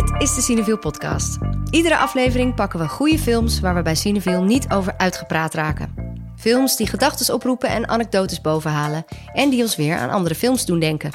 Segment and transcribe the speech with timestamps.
[0.00, 1.38] Dit is de Cineville podcast.
[1.70, 5.94] Iedere aflevering pakken we goede films waar we bij Cineville niet over uitgepraat raken.
[6.36, 9.04] Films die gedachten oproepen en anekdotes bovenhalen
[9.34, 11.10] en die ons weer aan andere films doen denken.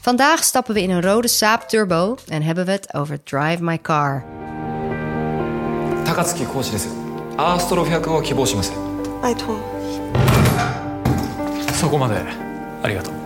[0.00, 3.80] Vandaag stappen we in een rode Saab Turbo en hebben we het over Drive My
[3.80, 4.24] Car.
[6.04, 6.88] 高槻コーチです
[7.36, 8.72] アーストロ500を希望します
[9.20, 9.58] 拜托，
[11.74, 12.14] そこまで
[12.82, 13.19] ありがとう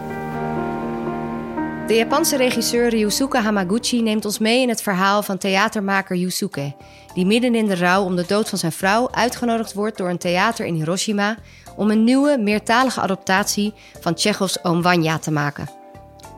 [1.87, 6.75] De Japanse regisseur Ryusuke Hamaguchi neemt ons mee in het verhaal van theatermaker Yusuke,
[7.13, 10.17] die midden in de rouw om de dood van zijn vrouw uitgenodigd wordt door een
[10.17, 11.37] theater in Hiroshima
[11.75, 15.69] om een nieuwe, meertalige adaptatie van Tsjechovs Oom Wanja te maken.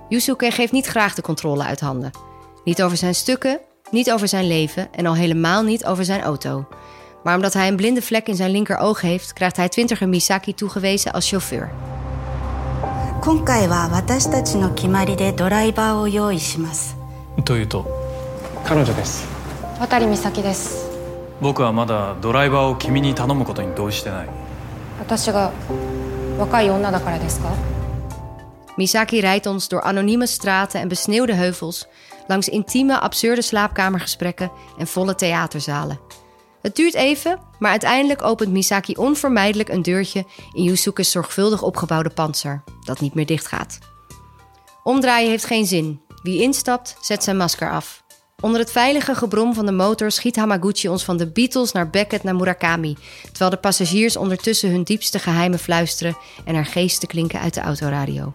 [0.10, 2.12] Yusuke geeft niet graag de controle uit handen.
[2.64, 3.60] Niet over zijn stukken,
[3.92, 6.68] niet over zijn leven en al helemaal niet over zijn auto.
[7.24, 11.12] Maar omdat hij een blinde vlek in zijn linkeroog heeft, krijgt hij twintiger Misaki toegewezen
[11.14, 11.97] als chauffeur.
[13.22, 16.98] 今回は私たちの決まりでドライバーを用意します。
[17.44, 17.86] というと
[18.66, 19.28] 彼女です
[19.80, 20.90] 渡美咲です
[21.40, 24.28] 僕はまだドライバーを君に頼むことに同意してない
[25.00, 25.52] 私が
[26.38, 27.54] 若い女だからですか
[28.78, 31.88] Misaki rijdt ons door anonieme straten en besneeuwde heuvels,
[32.28, 35.98] langs intieme, absurde slaapkamergesprekken en volle theaterzalen.
[36.68, 42.64] Het duurt even, maar uiteindelijk opent Misaki onvermijdelijk een deurtje in Yusuke's zorgvuldig opgebouwde panzer,
[42.86, 43.80] dat niet meer dichtgaat.
[44.84, 46.02] Omdraaien heeft geen zin.
[46.24, 48.04] Wie instapt, zet zijn masker af.
[48.42, 52.24] Onder het veilige gebrom van de motor schiet Hamaguchi ons van de Beatles naar Beckett
[52.24, 57.54] naar Murakami, terwijl de passagiers ondertussen hun diepste geheimen fluisteren en er geesten klinken uit
[57.54, 58.34] de autoradio.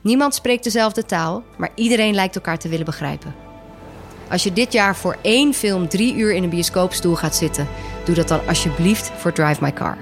[0.00, 3.51] Niemand spreekt dezelfde taal, maar iedereen lijkt elkaar te willen begrijpen.
[4.32, 7.68] Als je dit jaar voor één film drie uur in een bioscoopstoel gaat zitten,
[8.04, 9.96] doe dat dan alsjeblieft voor Drive My Car.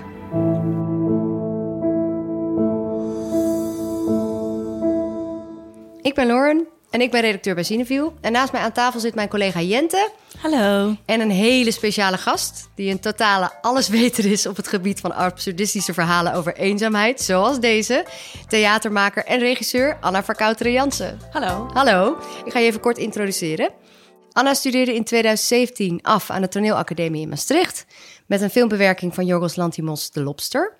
[6.02, 8.08] Ik ben Lauren en ik ben redacteur bij Cineview.
[8.20, 10.96] En naast mij aan tafel zit mijn collega Jente Hallo.
[11.04, 12.68] en een hele speciale gast...
[12.74, 17.20] die een totale allesweter is op het gebied van absurdistische verhalen over eenzaamheid...
[17.20, 18.04] zoals deze,
[18.48, 21.18] theatermaker en regisseur Anna Verkouteren Jansen.
[21.30, 21.70] Hallo.
[21.72, 23.70] Hallo, ik ga je even kort introduceren.
[24.32, 27.86] Anna studeerde in 2017 af aan de Toneelacademie in Maastricht...
[28.26, 30.76] met een filmbewerking van Jorgos Lantimos De Lobster...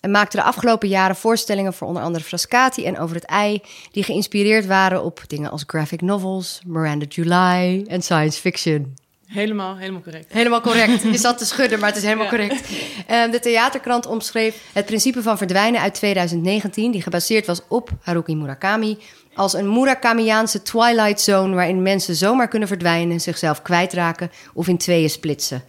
[0.00, 3.60] en maakte de afgelopen jaren voorstellingen voor onder andere Frascati en Over het Ei...
[3.90, 8.94] die geïnspireerd waren op dingen als graphic novels, Miranda July en science fiction.
[9.26, 10.32] Helemaal, helemaal correct.
[10.32, 11.02] Helemaal correct.
[11.12, 12.68] Je zat te schudden, maar het is helemaal correct.
[13.06, 18.36] Ehm, de theaterkrant omschreef het principe van verdwijnen uit 2019, die gebaseerd was op Haruki
[18.36, 18.98] Murakami,
[19.34, 25.10] als een Murakamiaanse twilight zone waarin mensen zomaar kunnen verdwijnen, zichzelf kwijtraken of in tweeën
[25.10, 25.64] splitsen.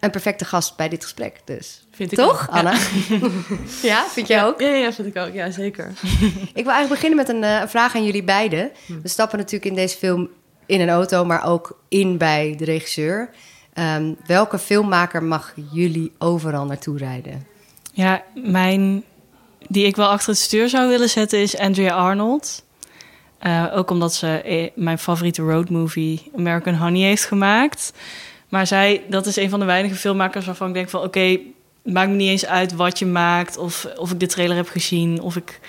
[0.00, 1.86] Een perfecte gast bij dit gesprek, dus.
[1.90, 2.54] Vind ik Toch, ook.
[2.54, 2.72] Anna?
[3.82, 4.60] ja, vind jij ook?
[4.60, 5.32] Ja, ja, vind ik ook.
[5.32, 5.92] Ja, zeker.
[6.54, 8.70] Ik wil eigenlijk beginnen met een, eh, een vraag aan jullie beiden.
[9.02, 10.28] We stappen natuurlijk in deze film
[10.70, 13.30] in een auto, maar ook in bij de regisseur.
[13.72, 17.46] Ehm, welke filmmaker mag jullie overal naartoe rijden?
[17.92, 19.04] Ja, mijn,
[19.68, 22.64] die ik wel achter het stuur zou willen zetten is Andrea Arnold.
[23.38, 27.92] Eh, ook omdat ze eh, mijn favoriete roadmovie American Honey heeft gemaakt.
[28.48, 31.02] Maar zij, dat is een van de weinige filmmakers waarvan ik denk van...
[31.02, 31.38] oké,
[31.82, 33.56] het maakt me niet eens uit wat je maakt...
[33.56, 35.60] Of, of ik de trailer heb gezien, of ik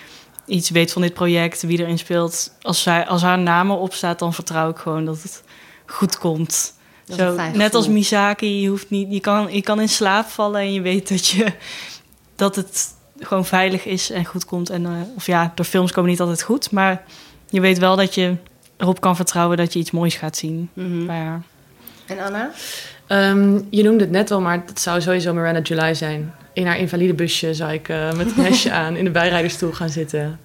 [0.51, 1.61] iets weet van dit project...
[1.61, 2.51] wie erin speelt.
[2.61, 5.43] Als, zij, als haar naam erop staat, dan vertrouw ik gewoon dat het
[5.85, 6.73] goed komt.
[7.05, 7.87] Dat Zo, net als.
[7.87, 11.27] Misaki, je, hoeft niet, je, kan, je kan in slaap vallen en je weet dat,
[11.27, 11.53] je,
[12.35, 12.87] dat het
[13.19, 14.69] gewoon veilig is en goed komt.
[14.69, 17.03] En, eh, of ja, door films komen niet altijd goed, maar
[17.49, 18.35] je weet wel dat je
[18.77, 20.69] erop kan vertrouwen dat je iets moois gaat zien
[21.05, 21.41] bij haar.
[22.05, 22.51] En Anna?
[23.07, 26.33] Ehm, je noemde het net wel, maar het zou sowieso Miranda July zijn.
[26.53, 29.89] In haar invalide busje zou ik eh, met een hesje aan in de bijrijdersstoel gaan
[29.89, 30.39] zitten.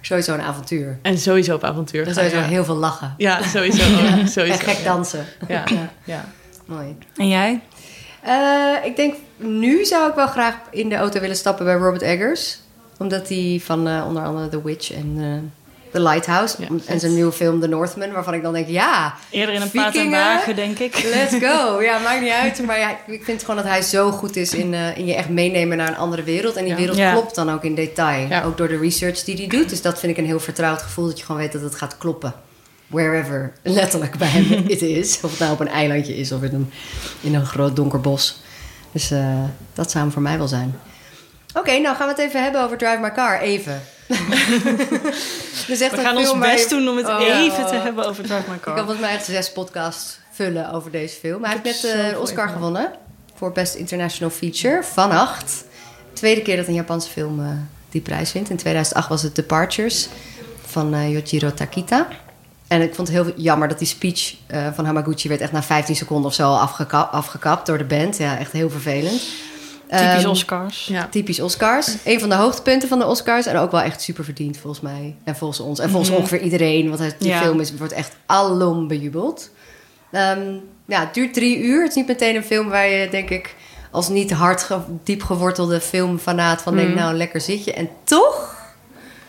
[0.00, 0.98] Sowieso een avontuur.
[1.02, 2.14] En sowieso op avontuur En gaan.
[2.14, 2.42] sowieso ja.
[2.42, 3.14] heel veel lachen.
[3.16, 3.82] Ja, sowieso.
[3.94, 4.84] ook, sowieso en gek ja.
[4.84, 5.24] dansen.
[5.48, 6.24] Ja, ja, ja.
[6.66, 6.96] Mooi.
[7.16, 7.60] En jij?
[8.22, 12.02] Eh, ik denk, nu zou ik wel graag in de auto willen stappen bij Robert
[12.02, 12.58] Eggers.
[12.98, 15.59] Omdat hij van eh, onder andere The Witch en eh,
[15.92, 16.56] The Lighthouse...
[16.58, 18.12] Ja, en zijn nieuwe film The Northman...
[18.12, 20.18] waarvan ik dan denk, ja, Eerder in een paard en Vikingen?
[20.20, 21.02] wagen, denk ik.
[21.14, 21.80] let's go.
[21.82, 22.62] Ja, maakt niet uit.
[22.66, 25.28] Maar ja, ik vind gewoon dat hij zo goed is in, eh, in je echt
[25.28, 26.56] meenemen naar een andere wereld.
[26.56, 26.78] En die Ja.
[26.78, 27.12] wereld Ja.
[27.12, 28.28] klopt dan ook in detail.
[28.28, 28.42] Ja.
[28.42, 29.68] Ook door de research die hij doet.
[29.68, 31.06] Dus dat vind ik een heel vertrouwd gevoel...
[31.06, 32.34] dat je gewoon weet dat het gaat kloppen.
[32.86, 35.18] Wherever letterlijk bij hem het is.
[35.22, 36.72] Of het nou op een eilandje is of in een,
[37.20, 38.40] in een groot donker bos.
[38.92, 39.34] Dus eh,
[39.74, 40.78] dat zou hem voor mij wel zijn.
[41.54, 43.40] Oké, nou gaan we het even hebben over Drive My Car.
[43.40, 43.80] Even.
[45.68, 47.68] dus echt We gaan ons best doen om het Oh, even oh.
[47.68, 48.76] te hebben over Drive My Ik kan Car.
[48.84, 51.44] volgens mij echt zes podcasts vullen over deze film.
[51.44, 52.92] Hij Ik heeft net eh, de zoveel Oscar gewonnen
[53.34, 55.64] voor Best International Feature van acht.
[56.12, 57.46] Tweede keer dat een Japanse film eh,
[57.90, 58.50] die prijs wint.
[58.50, 60.08] In 2008 was het Departures
[60.66, 62.06] van eh, Yojiro Takita.
[62.68, 65.62] En ik vond het heel jammer dat die speech eh, van Hamaguchi werd echt na
[65.62, 68.16] 15 seconden of zo afgeka- afgekapt door de band.
[68.16, 69.22] Ja, echt heel vervelend.
[69.90, 70.86] Typisch Ehm, Oscars.
[70.86, 71.06] Ja.
[71.10, 71.96] Typisch Oscars.
[72.04, 73.46] Een van de hoogtepunten van de Oscars.
[73.46, 75.16] En ook wel echt super verdiend volgens mij.
[75.24, 75.78] En volgens ons.
[75.78, 76.88] En volgens ongeveer iedereen.
[76.96, 77.40] Want die Ja.
[77.40, 79.50] film is, wordt echt alom bejubeld.
[80.10, 80.40] Ehm,
[80.86, 81.80] ja, het duurt drie uur.
[81.80, 83.54] Het is niet meteen een film waar je, denk ik...
[83.90, 86.94] als niet hard ge- diep gewortelde filmfanaat van denkt...
[86.94, 87.72] nou, lekker zit je.
[87.72, 88.54] En toch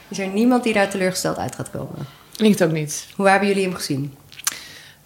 [0.07, 2.07] is er niemand die daar teleurgesteld uit gaat komen.
[2.31, 3.07] Ik denk het ook niet.
[3.15, 4.13] Hoe hebben jullie hem gezien?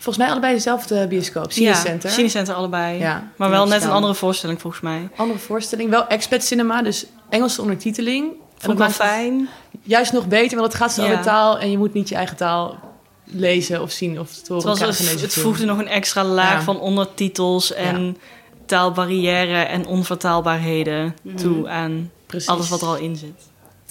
[0.06, 1.52] Volgens mij allebei dezelfde bioscoop.
[1.52, 2.10] Cinecenter.
[2.10, 3.00] Ja, Cinecenter allebei.
[3.00, 5.10] Ja, maar wel net een andere voorstelling volgens mij.
[5.16, 5.90] Andere voorstelling.
[5.90, 8.26] Wel expat cinema, dus Engelse ondertiteling.
[8.32, 9.50] En Vond dat ik wel het fijn.
[9.84, 11.12] Juist nog beter, want het gaat zo Ja.
[11.12, 11.60] over taal...
[11.60, 12.78] en je moet niet je eigen taal
[13.24, 16.62] lezen of zien of te horen Het, het, het voegde nog een extra laag Ja.
[16.62, 18.18] van ondertitels en
[18.66, 22.50] taalbarrière en onvertaalbaarheden toe aan Precies.
[22.50, 23.42] alles wat er al in zit.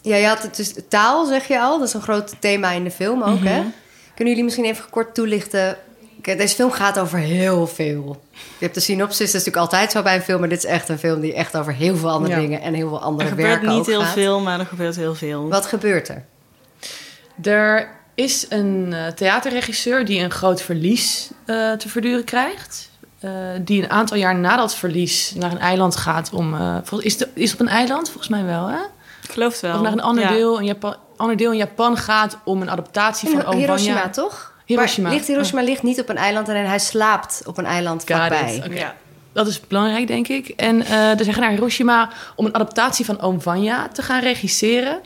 [0.03, 1.79] Ja, je had het dus taal, zeg je al.
[1.79, 3.63] Dat is een groot thema in de film ook, hè?
[4.15, 5.77] Kunnen jullie misschien even kort toelichten?
[6.25, 8.21] Kijk, deze film gaat over heel veel.
[8.33, 10.41] Je hebt de synopsis, dat is natuurlijk altijd zo bij een film...
[10.41, 12.41] maar dit is echt een film die echt over heel veel andere Ja.
[12.41, 12.61] dingen...
[12.63, 14.13] en heel veel andere Er gebeurt werken niet heel gaat.
[14.13, 15.49] veel, maar er gebeurt heel veel.
[15.49, 16.25] Wat gebeurt er?
[17.43, 22.91] Er is een eh, theaterregisseur die een groot verlies eh, te verduren krijgt.
[23.21, 23.31] Eh,
[23.61, 26.55] die een aantal jaar na dat verlies naar een eiland gaat om...
[26.55, 28.07] eh, is, het, is het op een eiland?
[28.09, 28.79] Volgens mij wel, hè?
[29.23, 29.75] Ik geloof het wel.
[29.75, 30.31] Of naar een ander, Ja.
[30.31, 34.11] deel, in Japan, ander deel in Japan gaat om een adaptatie van Oom Hiroshima, Vanya.
[34.11, 34.53] toch?
[34.65, 35.07] Hiroshima.
[35.09, 36.49] Maar ligt Hiroshima ligt niet op een eiland...
[36.49, 38.63] en hij slaapt op een eiland Got vlakbij.
[38.71, 38.95] Ja.
[39.33, 40.49] Dat is belangrijk, denk ik.
[40.49, 45.01] En eh ze gaan naar Hiroshima om een adaptatie van Oom Vanya te gaan regisseren.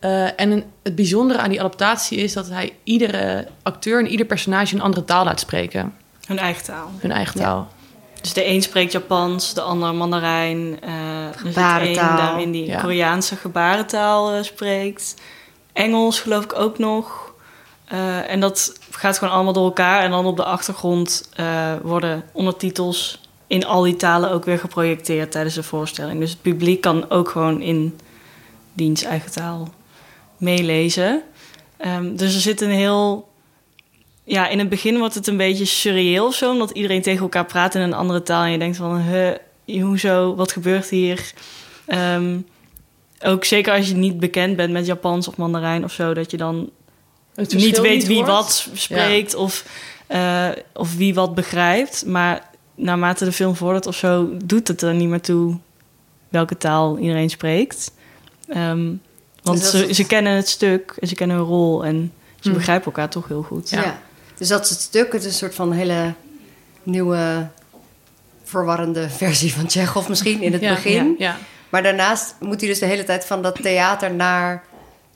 [0.00, 4.26] Eh, en een- het bijzondere aan die adaptatie is dat hij iedere acteur en ieder
[4.26, 5.94] personage een andere taal laat spreken.
[6.26, 6.90] Hun eigen taal.
[6.98, 7.46] Hun eigen Ja.
[7.46, 7.68] taal.
[8.20, 10.78] Dus de een spreekt Japans, de ander Mandarijn.
[10.80, 10.90] eh
[11.36, 12.16] Gebarentaal.
[12.16, 12.80] daarin die Ja.
[12.80, 15.14] Koreaanse gebarentaal eh, spreekt.
[15.72, 17.25] Engels geloof ik ook nog.
[17.86, 20.02] Eh, en dat gaat gewoon allemaal door elkaar.
[20.02, 25.30] En dan op de achtergrond eh, worden ondertitels in al die talen ook weer geprojecteerd
[25.30, 26.20] tijdens de voorstelling.
[26.20, 27.98] Dus het publiek kan ook gewoon in
[28.72, 29.68] diens eigen taal
[30.36, 31.22] meelezen.
[31.76, 33.28] Ehm, dus er zit een heel
[34.26, 37.74] ja, in het begin wordt het een beetje surreëel zo, omdat iedereen tegen elkaar praat
[37.74, 38.44] in een andere taal.
[38.44, 41.32] En je denkt van, huh, hoezo, wat gebeurt hier?
[41.86, 42.38] Ehm,
[43.20, 46.36] ook zeker als je niet bekend bent met Japans of Mandarijn of zo, dat je
[46.36, 46.70] dan
[47.36, 48.28] niet weet wie hoort.
[48.28, 49.64] wat spreekt of,
[50.06, 52.06] eh, of wie wat begrijpt.
[52.06, 55.56] Maar naarmate de film vordert of zo, doet het er niet meer toe
[56.28, 57.90] welke taal iedereen spreekt.
[58.48, 58.92] Ehm,
[59.42, 62.58] want Dus ze, ze kennen het stuk en ze kennen hun rol en ze Hmm.
[62.58, 63.70] begrijpen elkaar toch heel goed.
[63.70, 64.00] Ja.
[64.36, 65.12] Dus dat is het stuk.
[65.12, 66.14] Het is een soort van hele
[66.82, 67.48] nieuwe,
[68.44, 71.14] verwarrende versie van Tsjechov misschien in het Ja, begin.
[71.18, 71.36] Ja.
[71.68, 74.64] Maar daarnaast moet hij dus de hele tijd van dat theater naar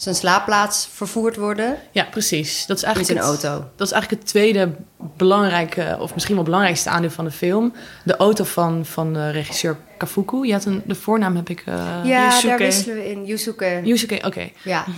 [0.03, 1.77] zijn slaapplaats vervoerd worden.
[1.91, 2.67] ja, precies.
[2.67, 3.65] Dat is eigenlijk zijn het, auto.
[3.77, 4.71] Dat is eigenlijk het tweede
[5.17, 7.73] belangrijke, of misschien wel belangrijkste aandeel van de film.
[8.05, 10.47] De auto van, van de regisseur Kafuku.
[10.47, 11.63] Je had een, de voornaam heb ik...
[11.67, 11.75] eh
[12.05, 12.47] ja, Yusuke.
[12.47, 13.25] daar wisselen we in.
[13.25, 13.81] Yusuke.
[13.85, 14.51] Yusuke, oké.
[14.63, 14.85] Ja.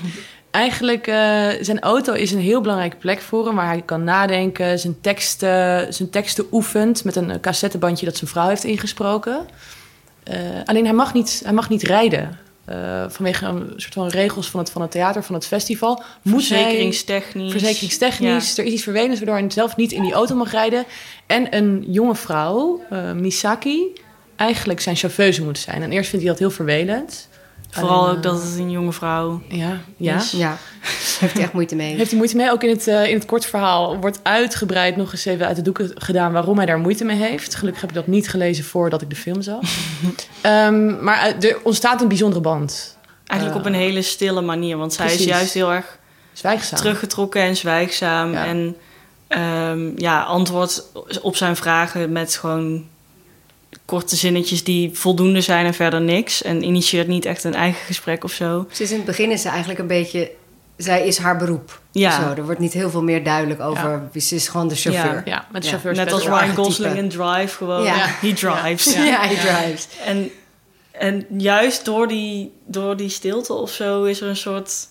[0.50, 3.54] Eigenlijk, eh, zijn auto is een heel belangrijke plek voor hem...
[3.54, 7.04] waar hij kan nadenken, zijn teksten, zijn teksten oefent...
[7.04, 9.46] met een eh, cassettebandje dat zijn vrouw heeft ingesproken.
[10.22, 12.38] Eh, alleen hij mag niet, hij mag niet rijden.
[12.64, 16.02] Eh, vanwege een soort van regels van het, van het theater, van het festival.
[16.22, 17.50] Moet hij, Verzekeringstechnisch.
[17.50, 19.18] verzekeringstechnisch, er is iets vervelends...
[19.18, 20.84] waardoor hij zelf niet in die auto mag rijden.
[21.26, 23.92] En een jonge vrouw, eh, Misaki,
[24.36, 25.82] eigenlijk zijn chauffeuse moet zijn.
[25.82, 27.28] En eerst vindt hij dat heel vervelend.
[27.74, 30.16] Vooral Alleen, ook eh, dat het een jonge vrouw Ja, ja.
[30.16, 30.30] is.
[30.30, 30.56] Ja.
[31.20, 31.96] Heeft hij echt moeite mee.
[31.96, 32.50] Heeft hij moeite mee?
[32.50, 35.62] Ook in het, eh, in het kort verhaal wordt uitgebreid nog eens even uit de
[35.62, 37.54] doeken gedaan waarom hij daar moeite mee heeft.
[37.54, 39.60] Gelukkig heb ik dat niet gelezen voordat ik de film zag.
[40.40, 42.96] Ehm, maar eh, er ontstaat een bijzondere band.
[43.26, 44.76] Eigenlijk Eh, op een hele stille manier.
[44.76, 45.24] Want zij precies.
[45.26, 45.98] is juist heel erg
[46.32, 46.78] Zwijgzaam.
[46.78, 48.32] teruggetrokken en zwijgzaam.
[48.32, 48.44] Ja.
[48.46, 48.76] En
[49.28, 50.84] ehm, ja, antwoordt
[51.22, 52.84] op zijn vragen met gewoon
[53.84, 56.42] korte zinnetjes die voldoende zijn en verder niks.
[56.42, 58.66] En initieert niet echt een eigen gesprek of zo.
[58.70, 60.30] Ze is in het begin is ze eigenlijk een beetje...
[60.76, 61.80] Zij is haar beroep.
[61.92, 62.20] Ja.
[62.22, 64.02] Zo, er wordt niet heel veel meer duidelijk over...
[64.20, 65.22] Ze is gewoon de chauffeur.
[65.24, 65.72] Ja, met de Ja.
[65.72, 65.98] chauffeurs.
[65.98, 66.54] Net als Ryan.
[66.54, 67.82] Gosling in Drive gewoon.
[67.82, 68.06] Ja.
[68.20, 68.94] He drives.
[68.94, 69.88] Ja, hij drives.
[70.04, 70.30] En,
[70.90, 74.88] en juist door die, door die stilte of zo is er een soort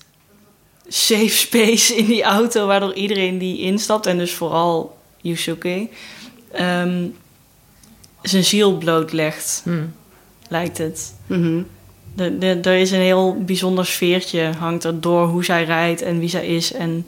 [0.87, 5.89] safe space in die auto, waardoor iedereen die instapt, en dus vooral Yusuke,
[6.51, 7.07] ehm,
[8.21, 9.93] zijn ziel blootlegt, Hmm.
[10.49, 11.13] lijkt het.
[12.15, 16.19] De, de, er is een heel bijzonder sfeertje, hangt er door hoe zij rijdt en
[16.19, 17.07] wie zij is en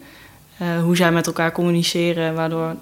[0.57, 2.75] eh, hoe zij met elkaar communiceren, waardoor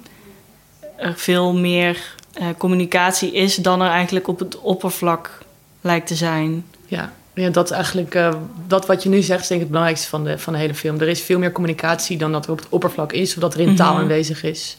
[0.97, 5.38] er veel meer eh, communicatie is dan er eigenlijk op het oppervlak
[5.81, 6.65] lijkt te zijn.
[6.85, 7.13] Ja.
[7.33, 8.33] Ja, dat is eigenlijk, eh,
[8.67, 10.75] dat wat je nu zegt, is denk ik het belangrijkste van de, van de hele
[10.75, 11.00] film.
[11.00, 13.59] Er is veel meer communicatie dan dat er op het oppervlak is, of dat er
[13.59, 14.01] in taal Mhm.
[14.01, 14.77] aanwezig is.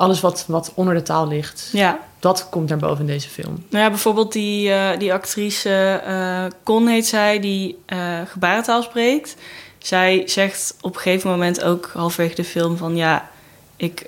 [0.00, 3.64] Alles wat, wat onder de taal ligt, Ja, dat komt naar boven in deze film.
[3.70, 9.36] Nou ja, bijvoorbeeld die, eh, die actrice eh Con heet zij, die eh, gebarentaal spreekt.
[9.78, 12.96] Zij zegt op een gegeven moment ook halverwege de film van...
[12.96, 13.30] ja,
[13.76, 14.04] ik,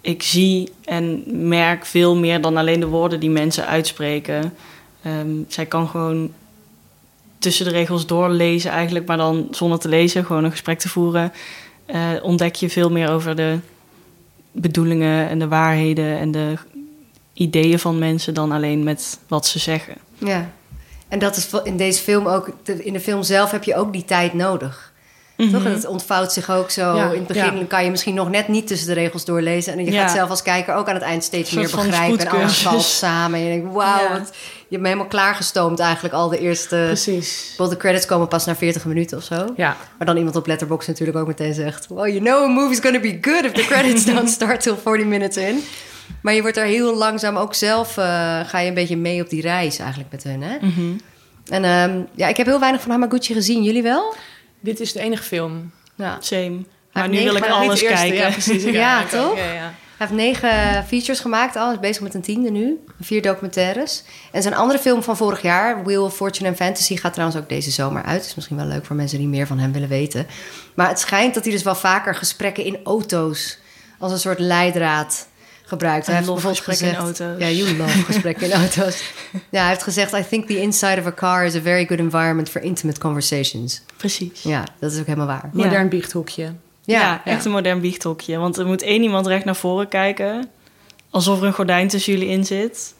[0.00, 4.54] ik zie en merk veel meer dan alleen de woorden die mensen uitspreken.
[5.02, 6.32] Ehm, zij kan gewoon
[7.38, 9.06] tussen de regels doorlezen eigenlijk...
[9.06, 11.32] maar dan zonder te lezen, gewoon een gesprek te voeren...
[12.22, 13.58] ontdek je veel meer over de
[14.60, 16.54] bedoelingen en de waarheden en de
[17.32, 19.94] ideeën van mensen dan alleen met wat ze zeggen.
[20.18, 20.50] Ja.
[21.08, 22.50] En dat is in deze film ook...
[22.78, 24.92] In de film zelf heb je ook die tijd nodig.
[25.36, 25.64] Toch?
[25.64, 26.96] En het ontvouwt zich ook zo.
[26.96, 27.64] Ja, in het begin ja.
[27.64, 29.72] kan je misschien nog net niet tussen de regels doorlezen.
[29.72, 30.00] En je Ja.
[30.02, 32.18] gaat zelf als kijker ook aan het eind steeds meer begrijpen.
[32.18, 33.38] En alles valt samen.
[33.40, 36.82] En je denkt, wauw, wat- je hebt me helemaal klaargestoomd eigenlijk al de eerste...
[36.86, 37.44] Precies.
[37.46, 39.52] Bijvoorbeeld de credits komen pas na 40 minuten of zo.
[39.56, 41.86] Ja, Maar dan iemand op Letterboxd natuurlijk ook meteen zegt...
[41.88, 45.06] Well, you know a movie's gonna be good if the credits don't start till 40
[45.06, 45.62] minutes in.
[46.22, 47.96] Maar je wordt er heel langzaam ook zelf...
[47.96, 48.04] eh,
[48.46, 50.56] ga je een beetje mee op die reis eigenlijk met hun, hè?
[50.60, 50.80] Mhm.
[51.48, 53.62] En ehm, ja, ik heb heel weinig van Hamaguchi gezien.
[53.62, 54.14] Jullie wel?
[54.66, 55.70] Dit is de enige film.
[55.94, 56.16] Ja.
[56.20, 56.64] Same.
[56.92, 58.18] Maar nu wil ik alles eerste, kijken.
[58.26, 58.64] Ja, precies.
[58.64, 59.36] Ja, toch?
[59.36, 59.74] Ja.
[59.96, 61.64] Hij heeft negen features gemaakt al.
[61.64, 62.84] Hij is bezig met een tiende nu.
[63.00, 64.02] Vier documentaires.
[64.32, 66.96] En zijn andere film van vorig jaar, Wheel of Fortune and Fantasy...
[66.96, 68.24] gaat trouwens ook deze zomer uit.
[68.24, 70.26] Is misschien wel leuk voor mensen die meer van hem willen weten.
[70.74, 73.58] Maar het schijnt dat hij dus wel vaker gesprekken in auto's...
[73.98, 75.28] als een soort leidraad
[75.66, 76.06] gebruikt.
[76.06, 77.20] Hij heeft bijvoorbeeld gesprek in gezegd...
[77.20, 77.40] auto's.
[77.40, 79.02] Ja, you love gesprekken in auto's.
[79.32, 80.12] Ja, hij heeft gezegd...
[80.12, 82.48] I think the inside of a car is a very good environment...
[82.48, 83.82] for intimate conversations.
[83.96, 84.42] Precies.
[84.42, 85.50] Ja, dat is ook helemaal waar.
[85.52, 86.52] Modern biechthoekje.
[86.84, 88.36] Ja, Ja, echt een modern biechthokje.
[88.38, 90.48] Want er moet één iemand recht naar voren kijken.
[91.10, 92.94] Alsof er een gordijn tussen jullie in zit.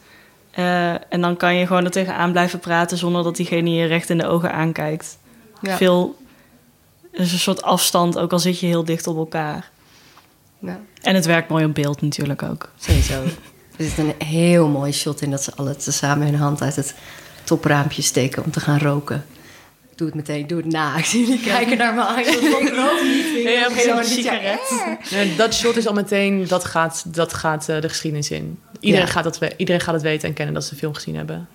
[0.51, 2.97] Eh, en dan kan je gewoon er tegenaan blijven praten...
[2.97, 5.17] zonder dat diegene je recht in de ogen aankijkt.
[5.61, 5.77] Ja.
[5.77, 6.15] Veel...
[7.11, 9.69] Er is een soort afstand, ook al zit je heel dicht op elkaar.
[10.61, 10.79] Ja.
[11.01, 12.71] En het werkt mooi op beeld natuurlijk ook.
[12.79, 13.23] Sowieso.
[13.77, 16.95] Er zit een heel mooi shot in dat ze alle samen hun hand uit het
[17.43, 19.25] topraampje steken om te gaan roken.
[19.91, 20.95] Ik doe het meteen, doe het na.
[20.97, 22.23] Ik zie jullie kijken naar me aan.
[23.43, 23.69] Ja.
[23.95, 24.59] Zo'n sigaret.
[25.11, 28.59] Nee, dat shot is al meteen, dat gaat, dat gaat eh, de geschiedenis in.
[28.79, 29.11] Iedereen, Ja.
[29.11, 31.47] gaat dat, we- iedereen gaat het weten en kennen dat ze de film gezien hebben.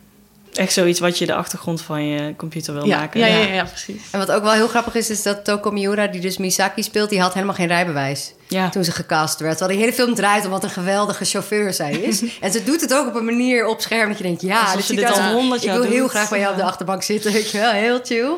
[0.52, 3.20] Echt zoiets wat je de achtergrond van je computer wil Ja, maken.
[3.20, 4.02] ja, ja, ja, ja, precies.
[4.10, 7.10] En wat ook wel heel grappig is, is dat Toko Miura, die dus Misaki speelt,
[7.10, 8.68] die had helemaal geen rijbewijs Ja.
[8.68, 9.56] toen ze gecast werd.
[9.56, 12.22] Terwijl die hele film draait om wat een geweldige chauffeur zij is.
[12.40, 14.74] en ze doet het ook op een manier op scherm dat je denkt, ja, Alsof
[14.74, 16.64] dit ze ziet dit al honderd Ik jaar wil heel graag bij jou op de
[16.64, 18.30] achterbank zitten, weet je wel, heel chill.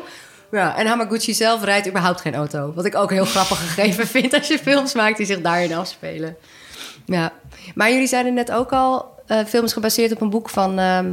[0.51, 2.71] Ja, en Hamaguchi zelf rijdt überhaupt geen auto.
[2.75, 5.73] Wat ik ook een heel grappig gegeven vind als je films maakt die zich daarin
[5.73, 6.35] afspelen.
[7.05, 7.31] Ja,
[7.75, 11.05] maar jullie zeiden net ook al, eh film is gebaseerd op een boek van ehm,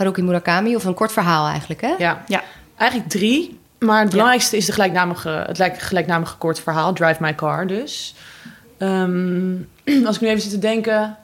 [0.00, 1.94] Haruki Murakami, of een kort verhaal eigenlijk, hè?
[1.98, 2.24] Ja.
[2.26, 2.42] Ja.
[2.76, 3.58] Eigenlijk drie.
[3.78, 6.92] Maar het belangrijkste is de gelijknamige, het lijk- gelijknamige kort verhaal.
[6.92, 8.14] Drive My Car dus.
[8.78, 9.54] Ehm,
[10.06, 11.16] als ik nu even zit te denken...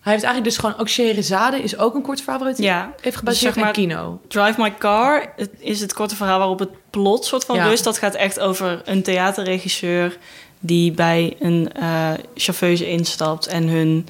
[0.00, 0.80] Hij heeft eigenlijk dus gewoon...
[0.80, 2.92] Ook Scheherazade is ook een kort verhaal waaruit hij Ja.
[3.00, 4.20] heeft gebaseerd Dus zeg maar- in kino.
[4.28, 7.64] Drive My Car het is het korte verhaal waarop het plot soort van Ja.
[7.68, 7.84] rust.
[7.84, 10.16] Dat gaat echt over een theaterregisseur
[10.60, 14.06] die bij een eh chauffeuse instapt en hun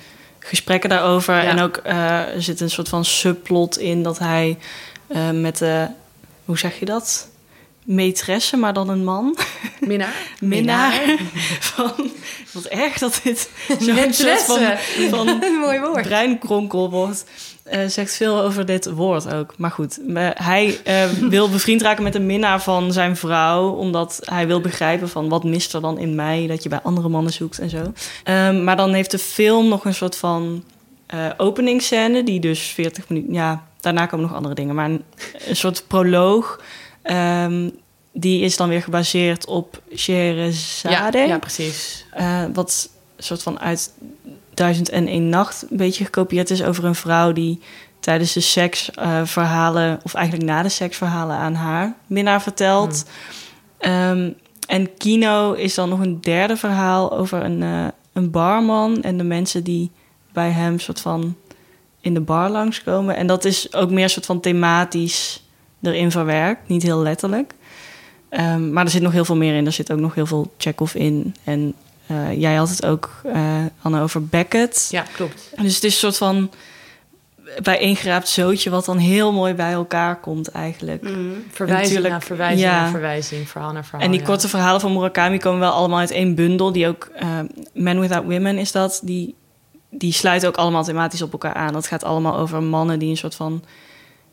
[0.49, 1.35] gesprekken daarover.
[1.35, 1.43] Ja.
[1.43, 4.59] En ook eh, er zit een soort van subplot in dat hij
[5.07, 5.87] eh, met de,
[6.45, 7.29] hoe zeg je dat?
[7.85, 9.37] Maîtresse, maar dan een man.
[9.81, 10.15] Minnaar.
[10.41, 10.93] Minnaar.
[11.75, 12.11] Van,
[12.53, 14.61] wat erg dat dit zo'n soort van,
[15.11, 16.03] van mooi woord.
[16.03, 17.25] breinkronkel wordt.
[17.71, 19.55] Eh, zegt veel over dit woord ook.
[19.59, 19.99] Maar goed,
[20.35, 23.71] hij eh, wil bevriend raken met een minnaar van zijn vrouw.
[23.71, 26.47] Omdat hij wil begrijpen van wat mist er dan in mij.
[26.47, 27.93] Dat je bij andere mannen zoekt en zo.
[28.25, 30.65] Ehm, maar dan heeft de film nog een soort van
[31.07, 32.25] eh openingsscène.
[32.25, 33.33] Die dus 40 minuten...
[33.33, 34.75] Ja, daarna komen nog andere dingen.
[34.75, 35.05] Maar een,
[35.49, 36.61] een soort proloog.
[37.03, 37.69] ehm,
[38.13, 41.19] die is dan weer gebaseerd op Ja, Scheherazade.
[41.19, 42.05] ja, precies.
[42.53, 43.93] Wat soort van uit
[44.59, 47.61] 1001 Nacht een beetje gekopieerd is over een vrouw die
[48.01, 53.05] tijdens de seksverhalen, of eigenlijk na de seksverhalen aan haar minnaar vertelt.
[53.79, 54.31] Ehm,
[54.67, 59.25] en Kino is dan nog een derde verhaal over een, eh, een barman en de
[59.25, 59.91] mensen die
[60.33, 61.37] bij hem soort van
[62.01, 63.17] in de bar langskomen.
[63.17, 65.47] En dat is ook meer soort van thematisch
[65.83, 67.55] erin verwerkt, niet heel letterlijk.
[68.29, 69.67] Ehm, maar er zit nog heel veel meer in.
[69.67, 71.35] Er zit ook nog heel veel Chekhov in.
[71.45, 71.75] En
[72.09, 74.89] eh, jij had het ook, eh, Anne, over Beckett.
[74.91, 75.53] Ja, klopt.
[75.57, 76.51] Dus het is een soort van
[77.63, 78.71] bijeengeraapt zootje...
[78.71, 81.03] wat dan heel mooi bij elkaar komt eigenlijk.
[81.51, 82.81] Verwijzing Natuurlijk, naar verwijzing ja.
[82.81, 83.49] naar verwijzing.
[83.49, 84.01] Verhaal naar verhaal.
[84.01, 84.27] en die ja.
[84.27, 86.73] korte verhalen van Murakami komen wel allemaal uit één bundel...
[86.73, 87.39] die ook, eh
[87.73, 89.01] Men Without Women is dat...
[89.05, 89.35] die,
[89.91, 91.73] die sluiten ook allemaal thematisch op elkaar aan.
[91.73, 93.63] Dat gaat allemaal over mannen die een soort van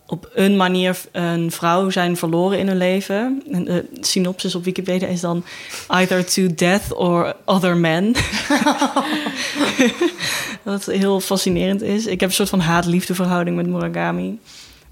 [0.07, 3.43] op een manier een vrouw zijn verloren in hun leven.
[3.51, 5.43] En de synopsis op Wikipedia is dan
[5.87, 8.15] either to death or other men.
[10.63, 12.05] Wat heel fascinerend is.
[12.05, 14.39] Ik heb een soort van haat-liefde verhouding met Murakami.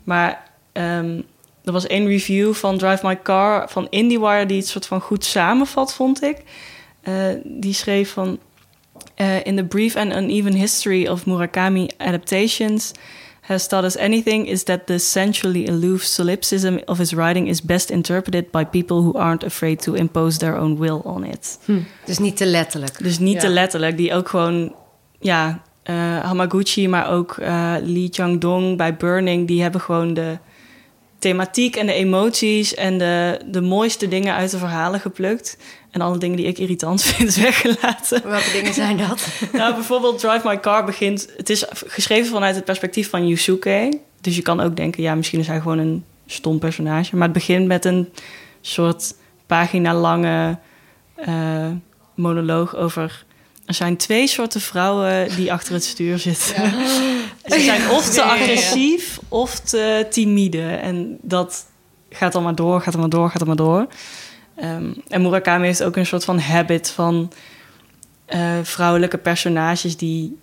[0.03, 1.21] Maar ehm,
[1.63, 5.25] er was één review van Drive My Car van IndieWire die het soort van goed
[5.25, 6.37] samenvat, vond ik.
[7.01, 8.39] Eh, die schreef van...
[9.17, 12.91] Uh, in the brief and uneven history of Murakami adaptations
[13.45, 17.89] has taught us anything is that the sensually aloof solipsism of his writing is best
[17.89, 21.57] interpreted by people who aren't afraid to impose their own will on it.
[21.65, 21.79] Hm.
[22.05, 23.03] Dus niet te letterlijk.
[23.03, 23.39] Dus niet Ja.
[23.39, 24.75] te letterlijk, die ook gewoon,
[25.19, 30.37] ja, eh, Hamaguchi, maar ook eh, Lee Chang-dong bij Burning, die hebben gewoon de
[31.19, 35.57] thematiek en de emoties en de, de mooiste dingen uit de verhalen geplukt.
[35.93, 38.21] En alle dingen die ik irritant vind weggelaten.
[38.23, 39.27] Welke dingen zijn dat?
[39.53, 41.27] nou, bijvoorbeeld Drive My Car begint...
[41.37, 43.99] Het is geschreven vanuit het perspectief van Yusuke.
[44.21, 47.15] Dus je kan ook denken, ja, misschien is hij gewoon een stom personage.
[47.15, 48.09] Maar het begint met een
[48.61, 50.57] soort pagina-lange
[51.15, 51.67] eh,
[52.15, 53.25] monoloog over...
[53.65, 56.55] Er zijn twee soorten vrouwen die achter het stuur zitten.
[57.45, 60.65] Ze zijn of te agressief of te timide.
[60.65, 61.65] En dat
[62.09, 63.87] gaat dan maar door, gaat dan maar door, gaat dan maar door.
[64.55, 67.31] Ehm, en Murakami heeft ook een soort van habit van
[68.25, 70.37] eh, vrouwelijke personages die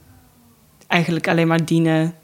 [0.86, 2.14] eigenlijk alleen maar dienen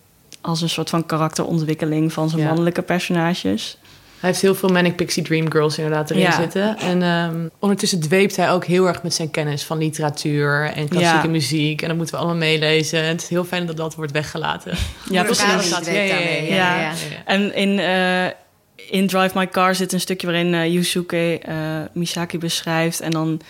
[0.40, 2.46] als een soort van karakterontwikkeling van zijn Ja.
[2.48, 3.78] mannelijke personages.
[4.20, 6.40] Hij heeft heel veel Manic Pixie Dream Girls inderdaad erin Ja.
[6.40, 6.76] zitten.
[6.78, 11.26] En ehm, ondertussen dweept hij ook heel erg met zijn kennis van literatuur en klassieke
[11.26, 11.30] Ja.
[11.32, 11.82] muziek.
[11.82, 13.00] En dat moeten we allemaal meelezen.
[13.02, 14.76] En het is heel fijn dat dat wordt weggelaten.
[15.10, 15.68] Ja, precies.
[15.68, 16.88] Ja, dweept ja, daarmee, ja, ja, ja.
[16.90, 16.92] ja.
[17.24, 18.32] En in, eh,
[18.90, 21.54] in Drive My Car zit een stukje waarin eh, Yusuke eh,
[21.92, 23.00] Misaki beschrijft.
[23.00, 23.40] En dan,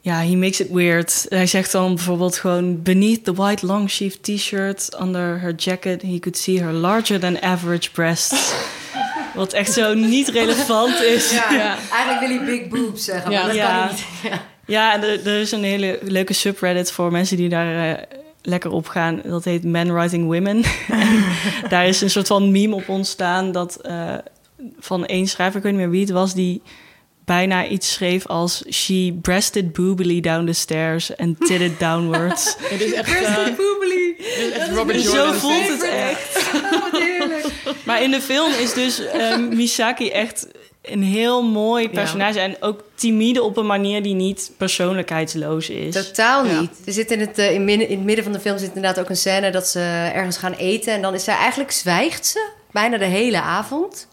[0.00, 1.26] ja, he makes it weird.
[1.28, 2.82] Hij zegt dan bijvoorbeeld gewoon...
[2.82, 6.02] Beneath the white long sleeve t-shirt, under her jacket...
[6.02, 8.54] he could see her larger than average breasts.
[9.34, 11.30] Wat echt zo niet relevant is.
[11.32, 13.46] Ja, Eigenlijk wil hij big boobs zeggen, maar Ja.
[13.46, 13.86] dat Ja.
[13.86, 13.96] kan
[14.30, 14.40] niet.
[14.66, 18.02] Ja, en er, er is een hele leuke subreddit voor mensen die daar eh,
[18.42, 19.20] lekker op gaan.
[19.24, 20.62] Dat heet Men Writing Women.
[20.88, 21.24] en
[21.68, 23.80] daar is een soort van meme op ontstaan dat
[24.78, 26.62] van één schrijver, ik weet niet meer wie het was, die
[27.24, 32.56] bijna iets schreef als she breasted boobily down the stairs and titted downwards.
[32.70, 35.34] Het is echt, eh, dit is echt Robert Zo Jordan.
[35.34, 36.50] voelt het echt.
[37.86, 40.46] Maar in de film is dus eh, Misaki echt
[40.82, 42.40] een heel mooi personage.
[42.40, 45.94] En ook timide op een manier die niet persoonlijkheidsloos is.
[45.94, 46.60] Totaal Ja.
[46.60, 46.70] niet.
[46.86, 49.00] Er zit in het, eh, in, midden, in het midden van de film zit inderdaad
[49.00, 49.80] ook een scène dat ze
[50.14, 50.92] ergens gaan eten.
[50.92, 54.08] En dan is zij eigenlijk zwijgt ze bijna de hele avond.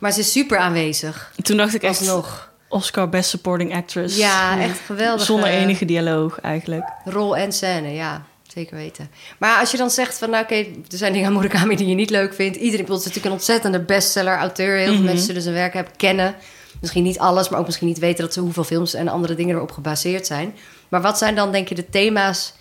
[0.00, 1.32] Maar ze is super aanwezig.
[1.42, 2.50] Toen dacht ik echt Alsnog.
[2.68, 4.16] Oscar Best Supporting Actress.
[4.16, 5.26] Ja, echt geweldig.
[5.26, 6.92] Zonder enige dialoog eigenlijk.
[7.04, 8.24] Rol en scène, ja.
[8.52, 9.10] Zeker weten.
[9.38, 11.94] Maar als je dan zegt van, nou oké, er zijn dingen aan Murakami die je
[11.94, 12.56] niet leuk vindt.
[12.56, 14.76] Iedereen, is natuurlijk een ontzettende bestseller, auteur.
[14.76, 16.34] Heel veel mensen zullen zijn werk hebben kennen.
[16.80, 19.56] Misschien niet alles, maar ook misschien niet weten dat ze hoeveel films en andere dingen
[19.56, 20.54] erop gebaseerd zijn.
[20.88, 22.54] Maar wat zijn dan, denk je, de thema's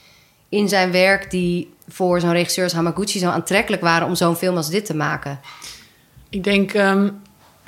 [0.49, 4.55] in zijn werk die voor zo'n regisseur als Hamaguchi zo aantrekkelijk waren om zo'n film
[4.55, 5.39] als dit te maken?
[6.29, 7.09] Ik denk, ehm,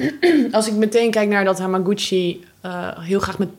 [0.51, 3.49] als ik meteen kijk naar dat Hamaguchi eh, heel graag met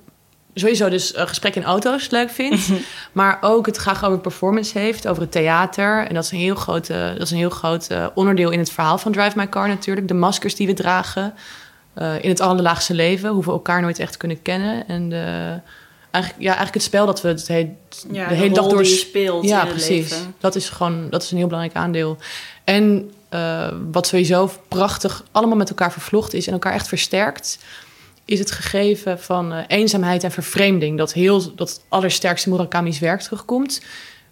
[0.54, 2.68] sowieso dus eh, gesprek in auto's leuk vindt,
[3.12, 6.06] maar ook het graag over performance heeft, over het theater.
[6.06, 8.70] En dat is een heel groot, dat is een heel groot eh, onderdeel in het
[8.70, 10.08] verhaal van Drive My Car natuurlijk.
[10.08, 11.34] De maskers die we dragen
[12.20, 14.88] in het allerlaagste leven, hoe we elkaar nooit echt kunnen kennen.
[14.88, 15.58] En de,
[16.10, 17.76] eigenlijk, ja, eigenlijk het spel dat we het he-
[18.10, 20.10] Ja, de hele dag door speelt ja, in het precies.
[20.10, 20.34] leven.
[20.38, 22.16] Dat is gewoon dat is een heel belangrijk aandeel.
[22.64, 27.58] En eh, wat sowieso prachtig allemaal met elkaar vervlochten is en elkaar echt versterkt,
[28.24, 30.98] is het gegeven van eh, eenzaamheid en vervreemding.
[30.98, 33.82] Dat heel dat allersterkste Murakami's werk terugkomt.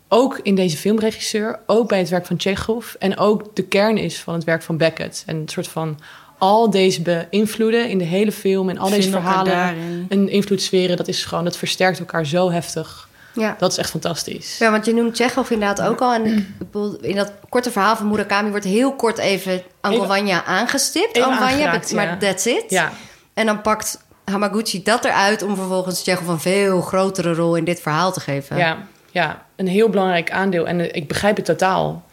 [0.09, 4.21] Ook in deze filmregisseur, ook bij het werk van Chekhov en ook de kern is
[4.21, 5.23] van het werk van Beckett.
[5.27, 5.99] En een soort van
[6.39, 10.07] al deze beïnvloeden in de hele film en al deze verhalen daarin.
[10.09, 13.09] en invloedssferen, dat is gewoon dat versterkt elkaar zo heftig.
[13.33, 13.57] Ja.
[13.59, 14.59] Dat is echt fantastisch.
[14.59, 16.15] Ja, want je noemt Chekhov inderdaad ook al.
[16.15, 21.17] En ik bedoel, in dat korte verhaal van Murakami wordt heel kort even Angolwanja aangestipt.
[21.17, 22.17] even maar ja.
[22.17, 22.65] that's it.
[22.69, 22.93] Ja,
[23.35, 27.81] En dan pakt Hamaguchi dat eruit om vervolgens Chekhov een veel grotere rol in dit
[27.81, 28.57] verhaal te geven.
[28.57, 28.79] Ja,
[29.11, 30.67] ja, een heel belangrijk aandeel.
[30.67, 32.05] En eh, ik begrijp het totaal.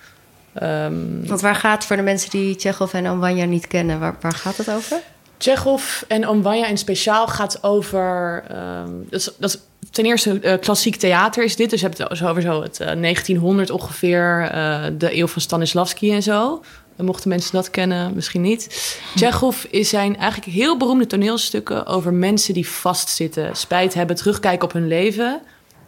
[0.53, 4.33] Ehm Want waar gaat voor de mensen die Chekhov en Angolanja niet kennen, waar, waar
[4.33, 4.97] gaat het over?
[5.37, 8.43] Chekhov en Omwanja in speciaal gaat over...
[8.49, 9.59] ehm, dat, is, dat is
[9.91, 11.69] ten eerste eh, klassiek theater is dit.
[11.69, 14.49] Dus je hebt het over het eh, 1900 ongeveer.
[14.51, 16.61] eh, de eeuw van Stanislavski en zo.
[16.95, 18.93] Eh, Mochten mensen dat kennen, misschien niet.
[19.15, 21.85] Chekhov is zijn eigenlijk heel beroemde toneelstukken...
[21.85, 25.41] over mensen die vastzitten, spijt hebben, terugkijken op hun leven...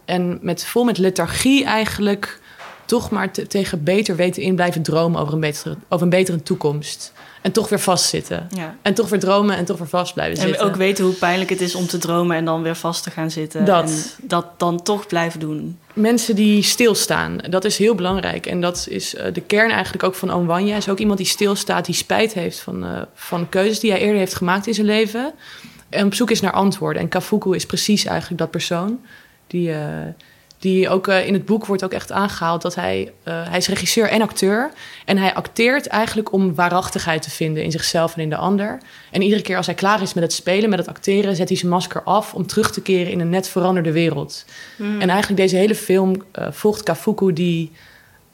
[0.06, 2.40] en met, vol met lethargie eigenlijk
[2.90, 6.44] toch maar te- tegen beter weten in blijven dromen over een, betere, over een betere
[6.44, 7.14] toekomst.
[7.42, 8.48] En toch weer vastzitten.
[8.56, 8.76] Ja.
[8.82, 10.66] En toch weer dromen en toch weer vast blijven En zitten.
[10.66, 13.32] ook weten hoe pijnlijk het is om te dromen en dan weer vast te gaan
[13.32, 13.66] zitten.
[13.66, 13.90] Dat.
[13.90, 15.80] En dat dan toch blijven doen.
[15.94, 18.46] Mensen die stilstaan, dat is heel belangrijk.
[18.46, 20.76] En dat is eh, de kern eigenlijk ook van Oom Wanja.
[20.76, 24.18] Is ook iemand die stilstaat, die spijt heeft van, eh, van keuzes die hij eerder
[24.18, 25.34] heeft gemaakt in zijn leven.
[25.90, 27.02] En op zoek is naar antwoorden.
[27.02, 29.00] En Kafuku is precies eigenlijk dat persoon.
[29.48, 29.80] Die, eh,
[30.60, 33.12] die ook eh, in het boek wordt ook echt aangehaald dat hij...
[33.24, 34.72] eh, hij is regisseur en acteur.
[35.06, 38.78] En hij acteert eigenlijk om waarachtigheid te vinden in zichzelf en in de ander.
[39.12, 41.36] En iedere keer als hij klaar is met het spelen, met het acteren...
[41.36, 44.46] zet hij zijn masker af om terug te keren in een net veranderde wereld.
[44.78, 47.72] En eigenlijk deze hele film eh, volgt Kafuku die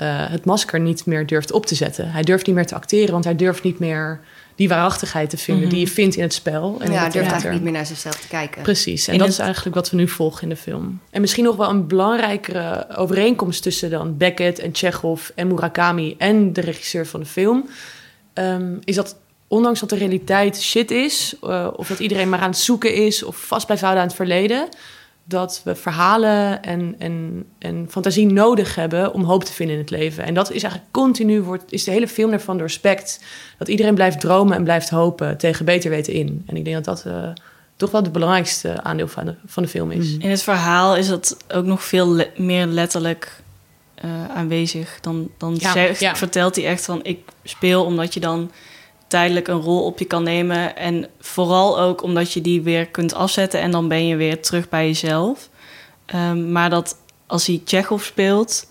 [0.05, 2.11] het masker niet meer durft op te zetten.
[2.11, 4.19] Hij durft niet meer te acteren, want hij durft niet meer
[4.55, 5.69] die waarachtigheid te vinden...
[5.69, 8.15] die je vindt in het spel en in ja, durft eigenlijk niet meer naar zichzelf
[8.15, 8.61] te kijken.
[8.61, 10.99] Precies, en In dat het- is eigenlijk wat we nu volgen in de film.
[11.09, 16.53] En misschien nog wel een belangrijkere overeenkomst tussen dan Beckett en Chekhov en Murakami en
[16.53, 17.69] de regisseur van de film,
[18.33, 19.15] ehm, is dat
[19.47, 23.23] ondanks dat de realiteit shit is, eh, of dat iedereen maar aan het zoeken is
[23.23, 24.69] of vast blijft houden aan het verleden,
[25.27, 29.89] dat we verhalen en, en, en fantasie nodig hebben om hoop te vinden in het
[29.91, 30.23] leven.
[30.23, 33.19] En dat is eigenlijk continu, wordt, is de hele film ervan doorspekt.
[33.57, 36.43] Dat iedereen blijft dromen en blijft hopen tegen beter weten in.
[36.45, 37.29] En ik denk dat dat eh,
[37.75, 40.17] toch wel het belangrijkste aandeel van de, van de film is.
[40.17, 43.41] In het verhaal is dat ook nog veel le- meer letterlijk
[43.95, 44.97] eh, aanwezig.
[45.01, 46.15] Dan, dan Ja, zegt, ja.
[46.15, 48.51] vertelt hij echt van ik speel omdat je dan
[49.15, 50.75] tijdelijk een rol op je kan nemen.
[50.77, 54.69] En vooral ook omdat je die weer kunt afzetten en dan ben je weer terug
[54.69, 55.49] bij jezelf.
[56.05, 56.97] Ehm, maar dat
[57.27, 58.67] als hij Chekhov speelt,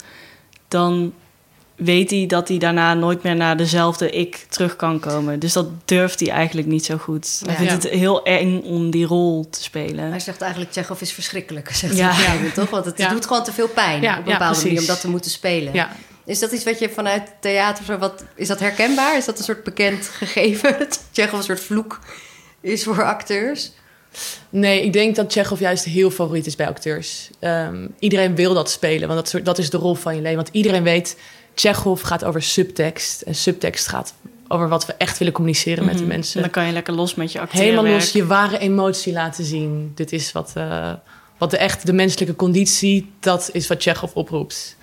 [0.69, 1.13] dan
[1.77, 5.39] weet hij dat hij daarna nooit meer naar dezelfde ik terug kan komen.
[5.39, 7.41] Dus dat durft hij eigenlijk niet zo goed.
[7.45, 7.59] Hij Ja.
[7.59, 7.89] vindt Ja.
[7.89, 10.11] het heel eng om die rol te spelen.
[10.11, 12.11] Hij zegt eigenlijk, Tsjechov is verschrikkelijk, zegt Ja.
[12.13, 12.71] hij toch?
[12.71, 13.09] Want het Ja.
[13.09, 15.73] doet gewoon te veel pijn Ja, op een bepaalde manier om dat te moeten spelen.
[16.27, 19.17] Is dat iets wat je vanuit theater zo, wat, is dat herkenbaar?
[19.17, 20.77] Is dat een soort bekend gegeven?
[20.79, 21.99] Dat Tsjechov een soort vloek
[22.61, 23.71] is voor acteurs?
[24.51, 27.31] Nee, ik denk dat Chekhov juist heel favoriet is bij acteurs.
[27.39, 30.37] Ehm, iedereen wil dat spelen, want dat, soort- dat is de rol van je leven.
[30.37, 31.17] Want iedereen weet,
[31.55, 33.21] Chekhov gaat over subtekst.
[33.23, 34.15] En subtekst gaat
[34.49, 36.09] over wat we echt willen communiceren met de Mhm.
[36.13, 36.37] mensen.
[36.37, 37.65] En dan kan je lekker los met je acteren.
[37.67, 39.93] Helemaal los je ware emotie laten zien.
[39.95, 40.93] Dit is wat, eh,
[41.39, 44.77] wat de echt de menselijke conditie, dat is wat Chekhov oproept.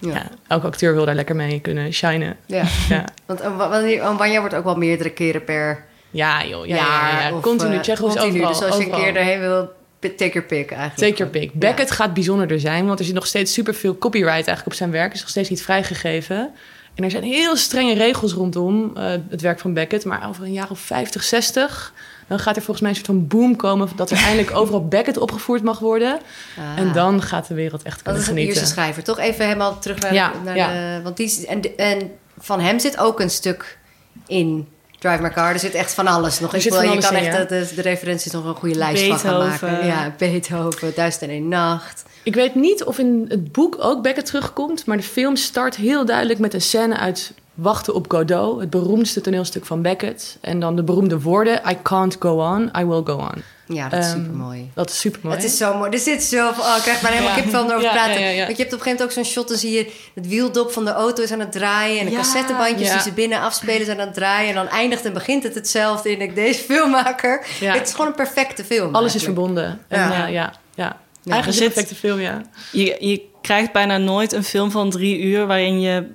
[0.00, 0.14] Ja.
[0.14, 0.26] Ja.
[0.48, 2.36] elke acteur wil daar lekker mee kunnen shinen.
[2.46, 2.64] Ja.
[2.88, 6.66] Ja, Want uh, wanneer- Wanja wordt ook wel meerdere keren per ja joh.
[6.66, 7.22] Ja, jaar.
[7.30, 7.74] ja, of, Continu.
[7.74, 8.26] eh, is continu.
[8.26, 8.48] overal.
[8.48, 11.16] Dus als je een keer erheen wil, take your pick eigenlijk.
[11.16, 11.52] Take your pick.
[11.52, 15.12] Beckett gaat bijzonderder zijn, want er zit nog steeds superveel copyright eigenlijk op zijn werk.
[15.12, 16.50] is nog steeds niet vrijgegeven.
[16.94, 20.04] En er zijn heel strenge regels rondom eh, het werk van Beckett.
[20.04, 21.92] Maar over een jaar of 50, 60,
[22.30, 23.88] dan gaat er volgens mij een soort van boom komen...
[23.96, 26.18] dat er eindelijk overal Beckett opgevoerd mag worden.
[26.58, 26.78] Ah.
[26.78, 28.56] En dan gaat de wereld echt Dat kunnen is een genieten.
[28.60, 29.02] Ierse schrijver.
[29.02, 30.68] Toch even helemaal terug naar, Ja, naar ja.
[30.68, 31.02] de...
[31.02, 33.78] Want die, en, en van hem zit ook een stuk
[34.26, 35.52] in Drive My Car.
[35.52, 36.52] Er zit echt van alles nog.
[36.52, 37.44] Er Ik wil- je kan in, echt ja.
[37.44, 39.86] de, referenties nog een goede lijst van gaan maken.
[39.86, 42.04] Ja, Beethoven, Duizend en een Nacht.
[42.22, 44.86] Ik weet niet of in het boek ook Beckett terugkomt...
[44.86, 48.60] maar de film start heel duidelijk met een scène uit Wachten op Godot...
[48.60, 50.38] het beroemdste toneelstuk van Beckett.
[50.40, 51.60] En dan de beroemde woorden...
[51.70, 53.42] I can't go on, I will go on.
[53.66, 54.70] Ja, dat is Ehm, super mooi.
[54.74, 55.36] Dat is super mooi.
[55.36, 55.90] Het is zo mooi.
[55.90, 56.48] Er zit zo...
[56.48, 57.42] Oh, ik krijg bijna helemaal Ja.
[57.42, 58.20] kipvel om erover Ja, praten.
[58.20, 58.44] ja, ja, ja.
[58.44, 59.48] Want je hebt op een gegeven moment ook zo'n shot...
[59.48, 61.98] dan zie je het wieldop van de auto is aan het draaien...
[61.98, 62.16] en de Ja.
[62.16, 62.92] cassettebandjes Ja.
[62.94, 64.48] die ze binnen afspelen zijn aan het draaien...
[64.48, 67.46] en dan eindigt en begint het hetzelfde in ik deze filmmaker.
[67.60, 67.72] Ja.
[67.72, 68.94] Het is gewoon een perfecte film.
[68.94, 69.80] Alles is verbonden.
[69.88, 70.08] En, Ja.
[70.10, 70.26] ja.
[70.26, 72.42] ja, ja, Ja, Eigenlijk een perfecte film, ja.
[72.72, 76.06] Je, je krijgt bijna nooit een film van drie uur waarin je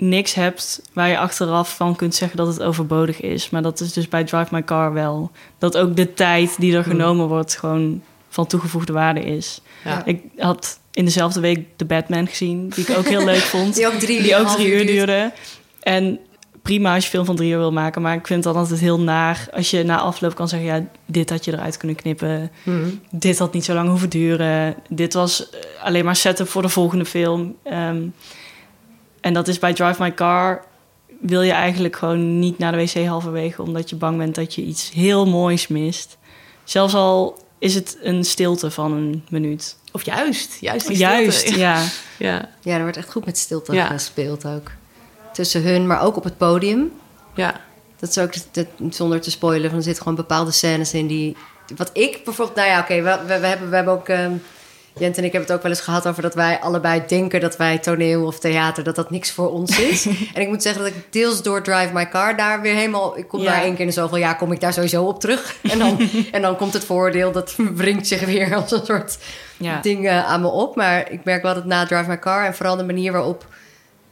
[0.00, 3.50] niks hebt waar je achteraf van kunt zeggen dat het overbodig is.
[3.50, 5.30] Maar dat is dus bij Drive My Car wel.
[5.58, 9.60] Dat ook de tijd die er genomen wordt gewoon van toegevoegde waarde is.
[9.84, 10.04] Ja.
[10.04, 13.74] Ik had in dezelfde week The Batman gezien, die ik ook heel leuk vond.
[13.74, 15.32] Die ook drie, die ook half drie uur duurde.
[15.80, 16.18] En
[16.62, 18.02] prima als je film van drie uur wil maken.
[18.02, 20.68] Maar ik vind het dan altijd heel naar als je na afloop kan zeggen...
[20.68, 22.50] ja, dit had je eruit kunnen knippen.
[22.62, 22.88] Mhm.
[23.10, 24.74] Dit had niet zo lang hoeven duren.
[24.88, 27.56] Dit was eh, alleen maar setup voor de volgende film.
[27.62, 28.02] Ehm,
[29.20, 30.64] en dat is bij Drive My Car...
[31.20, 33.62] wil je eigenlijk gewoon niet naar de wc halverwege...
[33.62, 36.18] omdat je bang bent dat je iets heel moois mist.
[36.64, 39.76] Zelfs al is het een stilte van een minuut.
[39.92, 41.58] Of juist, juist die Juist, stilte.
[41.68, 41.82] ja.
[42.18, 43.86] Ja, Ja, er wordt echt goed met stilte Ja.
[43.86, 44.70] gespeeld ook.
[45.32, 46.92] Tussen hun, maar ook op het podium.
[47.34, 47.60] ja.
[47.98, 51.36] Dat is ook, dat, zonder te spoilen, van er zitten gewoon bepaalde scènes in die...
[51.76, 52.56] Wat ik bijvoorbeeld...
[52.56, 54.08] Nou ja, oké, we, we, we hebben, we hebben ook...
[54.08, 54.32] ehm,
[54.98, 57.56] Jent en ik hebben het ook wel eens gehad over dat wij allebei denken dat
[57.56, 60.06] wij toneel of theater, dat dat niks voor ons is.
[60.34, 63.28] en ik moet zeggen dat ik deels door Drive My Car daar weer helemaal, ik
[63.28, 63.50] kom Ja.
[63.50, 65.56] daar één keer in zoveel jaar, kom ik daar sowieso op terug.
[65.62, 69.18] En dan, en dan komt het vooroordeel, dat wringt zich weer als een soort
[69.56, 69.80] Ja.
[69.80, 70.76] ding aan me op.
[70.76, 73.46] Maar ik merk wel dat na Drive My Car en vooral de manier waarop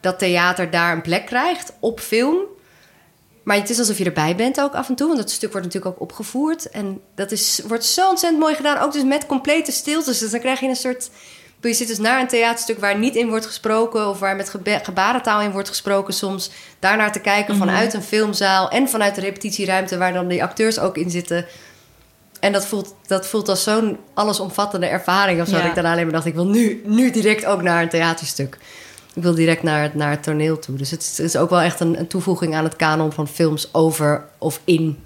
[0.00, 2.36] dat theater daar een plek krijgt op film.
[3.48, 5.06] Maar het is alsof je erbij bent ook af en toe.
[5.06, 6.70] Want dat stuk wordt natuurlijk ook opgevoerd.
[6.70, 8.78] En dat is, wordt zo ontzettend mooi gedaan.
[8.78, 10.18] Ook dus met complete stiltes.
[10.18, 11.10] Dus dan krijg je een soort...
[11.60, 14.08] Je zit dus naar een theaterstuk waar niet in wordt gesproken...
[14.08, 16.50] of waar met gebarentaal in wordt gesproken soms.
[16.78, 18.70] Daarnaar te kijken vanuit een filmzaal...
[18.70, 21.46] en vanuit de repetitieruimte waar dan die acteurs ook in zitten...
[22.40, 25.40] En dat voelt, dat voelt als zo'n allesomvattende ervaring.
[25.40, 25.54] Of zo.
[25.54, 25.58] Ja.
[25.58, 28.58] Dat ik daarna alleen maar dacht, ik wil nu, nu direct ook naar een theaterstuk.
[29.18, 30.76] Ik wil direct naar, het- naar het toneel toe.
[30.76, 33.28] Dus het is, het is ook wel echt een, een toevoeging aan het kanon van
[33.28, 34.98] films over of in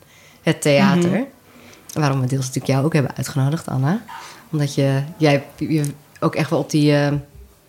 [0.43, 1.11] het theater.
[1.11, 1.23] Mhm.
[1.93, 4.03] Waarom we deels natuurlijk jou ook hebben uitgenodigd, Anna.
[4.51, 5.85] Omdat je, jij je
[6.21, 7.13] ook echt wel op die, eh,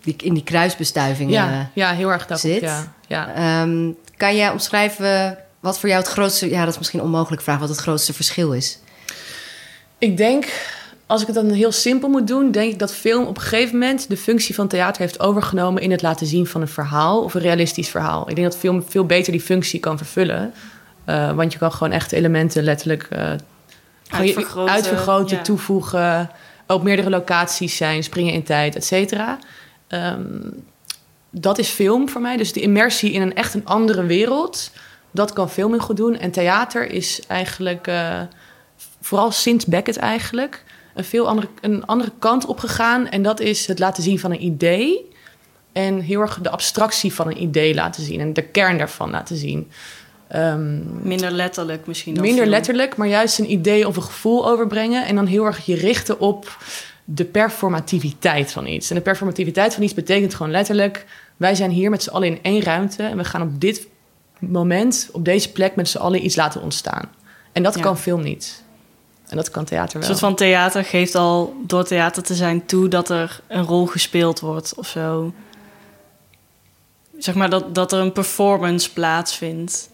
[0.02, 2.60] die, in die kruisbestuiving Ja, eh, ja heel erg zit.
[2.60, 3.34] Ja, ja.
[3.34, 6.50] Ehm, kan jij omschrijven wat voor jou het grootste...
[6.50, 7.58] Ja, dat is misschien een onmogelijk vraag.
[7.58, 8.78] Wat het grootste verschil is?
[9.98, 10.44] Ik denk,
[11.06, 13.78] als ik het dan heel simpel moet doen, denk ik dat film op een gegeven
[13.78, 17.34] moment de functie van theater heeft overgenomen in het laten zien van een verhaal of
[17.34, 18.28] een realistisch verhaal.
[18.30, 20.52] Ik denk dat film veel beter die functie kan vervullen.
[21.04, 23.38] Eh, want je kan gewoon echt elementen letterlijk je-
[24.10, 25.42] Uitvergroten, uitvergroten ja.
[25.42, 26.30] toevoegen.
[26.66, 29.38] Op meerdere locaties zijn, springen in tijd, et cetera.
[29.88, 30.22] Ehm,
[31.30, 32.36] dat is film voor mij.
[32.36, 34.70] Dus de immersie in een echt een andere wereld,
[35.10, 36.18] dat kan film heel goed doen.
[36.18, 38.20] En theater is eigenlijk, eh,
[39.00, 43.08] vooral sinds Beckett eigenlijk, een veel andere, een andere kant opgegaan.
[43.08, 45.12] En dat is het laten zien van een idee.
[45.72, 48.20] En heel erg de abstractie van een idee laten zien.
[48.20, 49.70] En de kern daarvan laten zien.
[50.28, 50.78] Ehm,
[51.08, 52.12] Minder letterlijk misschien.
[52.12, 52.48] minder film.
[52.48, 55.06] letterlijk, maar juist een idee of een gevoel overbrengen.
[55.06, 56.58] En dan heel erg je richten op
[57.04, 58.90] de performativiteit van iets.
[58.90, 61.06] En de performativiteit van iets betekent gewoon letterlijk...
[61.36, 63.02] wij zijn hier met z'n allen in één ruimte...
[63.02, 63.86] en we gaan op dit
[64.38, 65.76] moment, op deze plek...
[65.76, 67.10] met z'n allen iets laten ontstaan.
[67.52, 67.80] En dat Ja.
[67.80, 68.63] kan film niet.
[69.28, 70.08] En dat kan theater Een wel.
[70.08, 74.40] soort van theater geeft al door theater te zijn toe dat er een rol gespeeld
[74.40, 75.32] wordt of zo.
[77.18, 79.88] Zeg maar dat, dat er een performance plaatsvindt.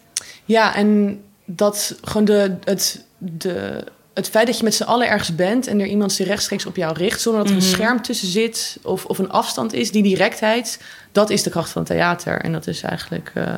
[0.44, 5.34] Ja, en dat gewoon de, het, de, het feit dat je met z'n allen ergens
[5.34, 7.72] bent en er iemand zich rechtstreeks op jou richt, zonder dat er een Mhm.
[7.72, 10.80] scherm tussen zit of, of een afstand is, die directheid,
[11.12, 12.40] dat is de kracht van theater.
[12.40, 13.54] En dat is eigenlijk eh,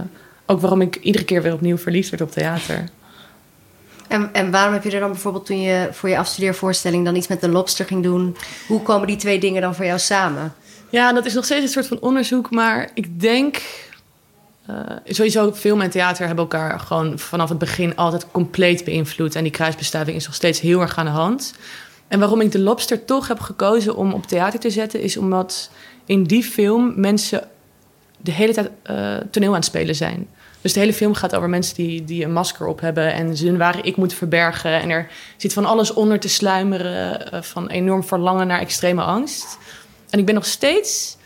[0.47, 2.85] ook waarom ik iedere keer weer opnieuw verliefd werd op theater.
[4.13, 7.27] En, en waarom heb je er dan bijvoorbeeld toen je voor je afstudeervoorstelling dan iets
[7.29, 8.37] met de lobster ging doen?
[8.67, 10.55] Hoe komen die twee dingen dan voor jou samen?
[10.91, 13.63] Ja, dat is nog steeds een soort van onderzoek, maar ik denk.
[14.67, 19.35] eh, sowieso, film en theater hebben elkaar gewoon vanaf het begin altijd compleet beïnvloed.
[19.35, 21.55] En die kruisbestuiving is nog steeds heel erg aan de hand.
[22.09, 25.71] En waarom ik de Lobster toch heb gekozen om op theater te zetten, is omdat
[26.05, 27.49] in die film mensen
[28.17, 30.29] de hele tijd eh, toneel aan het spelen zijn.
[30.63, 33.47] Dus de hele film gaat over mensen die, die een masker op hebben en ze
[33.47, 34.81] hun ware ik moeten verbergen.
[34.81, 39.59] En er zit van alles onder te sluimeren, eh, van enorm verlangen naar extreme angst.
[40.11, 41.17] En ik ben nog steeds.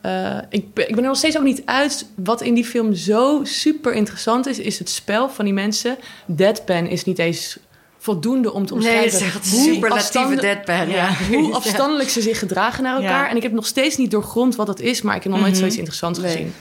[0.00, 2.06] eh, ik, ben, ik ben er nog steeds ook niet uit.
[2.16, 5.96] Wat in die film zo super interessant is, is het spel van die mensen.
[6.26, 7.58] Deadpan is niet eens
[7.98, 9.12] voldoende om te Nee, omschrijven.
[9.18, 10.88] het is echt hoe superlatieve afstandelijk- deadpan.
[10.88, 11.14] Ja.
[11.38, 13.22] Hoe afstandelijk ze zich gedragen naar elkaar.
[13.24, 13.30] Ja.
[13.30, 15.56] En ik heb nog steeds niet doorgrond wat dat is, maar ik heb nog nooit
[15.56, 16.30] zoiets interessants Nee.
[16.30, 16.54] gezien.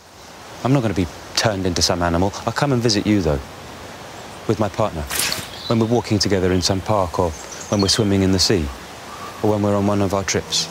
[0.65, 1.07] I'm not going to be
[1.39, 2.33] turned into some animal.
[2.45, 3.39] I'll come and visit you, though,
[4.49, 5.03] with my partner.
[5.67, 7.31] When we're walking together in some park, or
[7.69, 8.67] when we're swimming in the sea,
[9.41, 10.67] or when we're on one of our trips.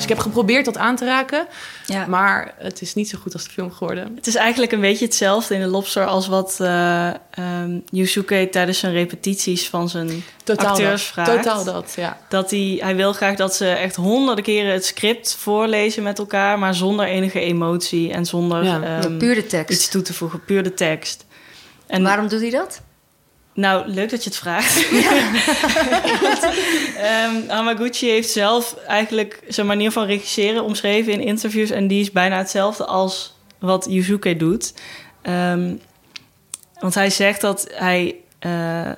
[0.00, 1.46] Dus ik heb geprobeerd dat aan te raken,
[1.86, 2.06] Ja.
[2.06, 4.12] maar het is niet zo goed als de film geworden.
[4.16, 8.78] Het is eigenlijk een beetje hetzelfde in de Lobster als wat eh ehm, Yusuke tijdens
[8.78, 11.12] zijn repetities van zijn Totaal acteurs dat.
[11.12, 11.42] vraagt.
[11.42, 12.18] Totaal dat, ja.
[12.28, 16.58] Dat hij, hij wil graag dat ze echt honderden keren het script voorlezen met elkaar,
[16.58, 18.82] maar zonder enige emotie en zonder Ja.
[18.82, 19.78] ehm, puur de tekst.
[19.78, 21.26] iets toe te voegen, puur de tekst.
[21.86, 22.80] En waarom doet hij dat?
[23.54, 24.90] Nou, leuk dat je het vraagt.
[26.22, 26.42] Want,
[26.96, 31.70] ehm, Hamaguchi heeft zelf eigenlijk zijn manier van regisseren omschreven in interviews.
[31.70, 34.74] En die is bijna hetzelfde als wat Yuzuke doet.
[35.22, 35.74] Ehm,
[36.78, 38.90] want hij zegt dat hij eh,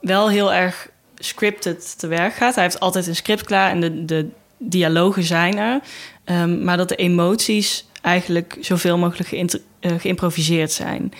[0.00, 0.88] wel heel erg
[1.18, 2.54] scripted te werk gaat.
[2.54, 5.80] Hij heeft altijd een script klaar en de, de dialogen zijn er.
[6.24, 11.12] Ehm, maar dat de emoties eigenlijk zoveel mogelijk eh, geïmproviseerd zijn.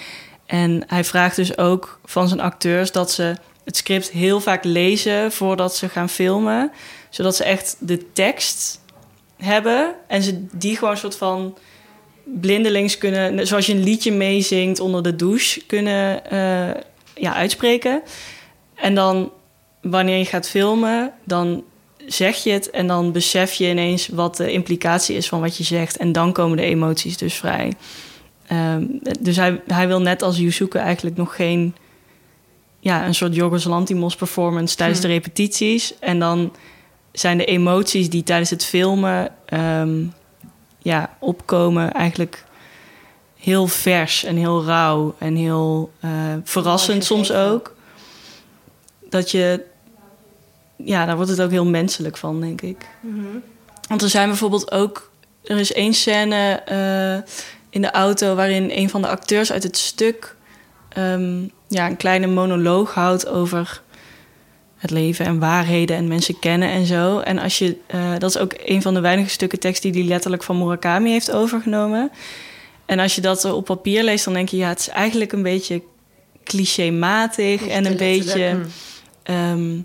[0.46, 5.32] En hij vraagt dus ook van zijn acteurs dat ze het script heel vaak lezen
[5.32, 6.72] voordat ze gaan filmen.
[7.10, 8.80] Zodat ze echt de tekst
[9.36, 11.56] hebben en ze die gewoon een soort van
[12.24, 16.80] blindelings kunnen, zoals je een liedje meezingt onder de douche, kunnen eh,
[17.14, 18.02] ja, uitspreken.
[18.74, 19.32] En dan
[19.80, 21.64] wanneer je gaat filmen, dan
[22.06, 25.64] zeg je het en dan besef je ineens wat de implicatie is van wat je
[25.64, 25.96] zegt.
[25.96, 27.72] En dan komen de emoties dus vrij.
[28.46, 28.84] Ehm,
[29.20, 31.74] dus hij, hij wil net als Yusuke eigenlijk nog geen...
[32.80, 35.98] Ja, een soort Jorgos Lantimos performance tijdens de repetities.
[35.98, 36.52] En dan
[37.12, 40.04] zijn de emoties die tijdens het filmen ehm,
[40.78, 42.44] ja, opkomen eigenlijk
[43.44, 46.10] heel vers en heel rauw en heel eh,
[46.44, 47.74] verrassend soms ook.
[49.10, 49.64] Dat je,
[50.76, 52.88] ja, daar wordt het ook heel menselijk van, denk ik.
[53.88, 55.10] Want er zijn bijvoorbeeld ook,
[55.44, 57.32] er is één scène eh,
[57.74, 60.36] in de auto waarin een van de acteurs uit het stuk
[60.88, 63.82] ehm, ja, een kleine monoloog houdt over
[64.76, 67.18] het leven en waarheden en mensen kennen en zo.
[67.18, 70.02] En als je, eh, dat is ook een van de weinige stukken tekst die hij
[70.02, 72.10] letterlijk van Murakami heeft overgenomen.
[72.86, 75.42] En als je dat op papier leest, dan denk je, ja, het is eigenlijk een
[75.42, 75.82] beetje
[76.44, 78.60] clichématig en een beetje.
[79.22, 79.78] ehm,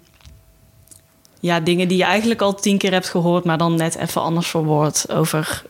[1.40, 4.48] ja, dingen die je eigenlijk al tien keer hebt gehoord, maar dan net even anders
[4.48, 5.06] verwoord.
[5.12, 5.64] Over,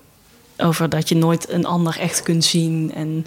[0.60, 2.91] over dat je nooit een ander echt kunt zien.
[2.93, 3.26] En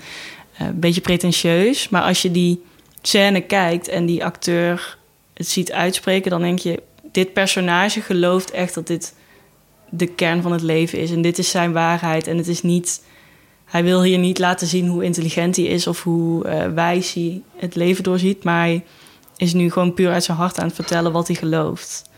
[0.57, 1.89] eh, een beetje pretentieus.
[1.89, 2.63] Maar als je die
[3.03, 4.99] scène kijkt en die acteur
[5.35, 9.15] het ziet uitspreken, dan denk je: dit personage gelooft echt dat dit
[9.89, 11.11] de kern van het leven is.
[11.11, 12.27] En dit is zijn waarheid.
[12.27, 13.03] En het is niet.
[13.65, 17.43] Hij wil hier niet laten zien hoe intelligent hij is of hoe eh, wijs hij
[17.57, 18.45] het leven doorziet.
[18.45, 18.85] Maar hij
[19.37, 22.11] is nu gewoon puur uit zijn hart aan het vertellen wat hij gelooft.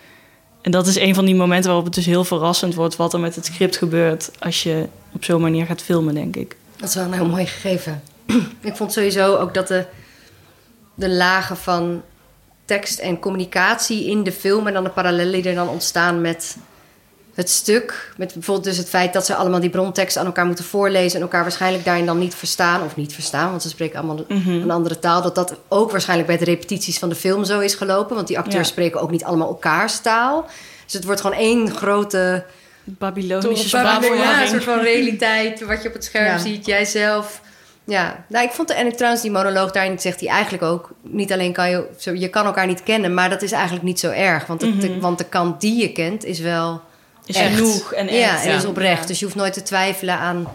[0.65, 3.21] En dat is een van die momenten waarop het dus heel verrassend wordt wat er
[3.21, 6.57] met het script gebeurt als je op zo'n manier gaat filmen, denk ik.
[6.77, 8.03] Dat is wel een heel mooi gegeven.
[8.61, 9.87] ik vond sowieso ook dat de,
[10.95, 12.03] de lagen van
[12.65, 14.67] tekst en communicatie in de film...
[14.67, 16.57] en dan de parallellen die er dan ontstaan met
[17.35, 18.13] het stuk...
[18.17, 21.17] met bijvoorbeeld dus het feit dat ze allemaal die brontekst aan elkaar moeten voorlezen...
[21.17, 22.83] en elkaar waarschijnlijk daarin dan niet verstaan...
[22.83, 25.23] of niet verstaan, want ze spreken allemaal een andere taal...
[25.23, 28.17] dat dat ook waarschijnlijk bij de repetities van de film zo is gelopen...
[28.17, 28.73] want die acteurs Ja.
[28.73, 30.47] spreken ook niet allemaal elkaars taal...
[30.85, 32.45] Dus het wordt gewoon één grote
[32.85, 36.39] Babylonische ja, een soort van realiteit, wat je op het scherm Ja.
[36.39, 37.41] ziet, jijzelf.
[37.85, 40.91] Ja, nou, ik vond de, en trouwens die monoloog daarin zegt hij eigenlijk ook...
[41.03, 41.87] niet alleen kan je,
[42.19, 44.47] je kan elkaar niet kennen, maar dat is eigenlijk niet zo erg.
[44.47, 46.81] Want, het, de, want de kant die je kent is wel
[47.27, 47.55] Is echt.
[47.55, 48.19] genoeg en echt.
[48.19, 48.57] Ja, en Ja.
[48.57, 49.01] is oprecht.
[49.01, 49.07] Ja.
[49.07, 50.49] Dus je hoeft nooit te twijfelen aan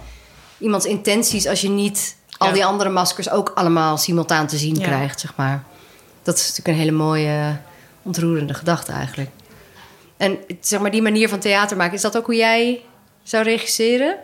[0.58, 1.48] iemands intenties...
[1.48, 2.54] als je niet al Ja.
[2.54, 4.82] die andere maskers ook allemaal simultaan te zien Ja.
[4.86, 5.64] krijgt, zeg maar.
[6.24, 7.58] Dat is natuurlijk een hele mooie,
[8.02, 9.30] ontroerende gedachte eigenlijk.
[10.18, 12.82] En zeg maar, die manier van theater maken, is dat ook hoe jij
[13.24, 14.16] zou regisseren?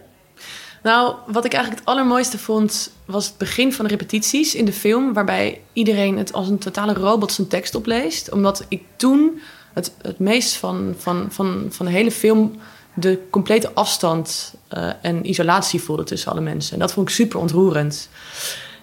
[0.84, 4.74] Nou, wat ik eigenlijk het allermooiste vond, was het begin van de repetities in de
[4.74, 8.32] film, waarbij iedereen het als een totale robot zijn tekst opleest.
[8.32, 9.42] Omdat ik toen
[9.76, 12.56] het, het meest van, van, van, van de hele film
[12.94, 16.74] de complete afstand eh, en isolatie voelde tussen alle mensen.
[16.74, 18.10] En dat vond ik super ontroerend.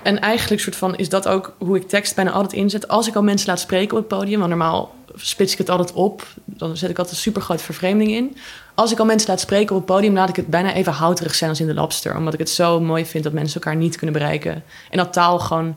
[0.03, 2.89] En eigenlijk soort van is dat ook hoe ik tekst bijna altijd inzet.
[2.89, 5.93] Als ik al mensen laat spreken op het podium, want normaal splits ik het altijd
[5.93, 6.27] op.
[6.45, 8.37] Dan zet ik altijd een super grote vervreemding in.
[8.75, 11.35] Als ik al mensen laat spreken op het podium, laat ik het bijna even houterig
[11.35, 12.17] zijn als in de Lobster.
[12.17, 14.65] Omdat ik het zo mooi vind dat mensen elkaar niet kunnen bereiken.
[14.91, 15.77] En dat taal gewoon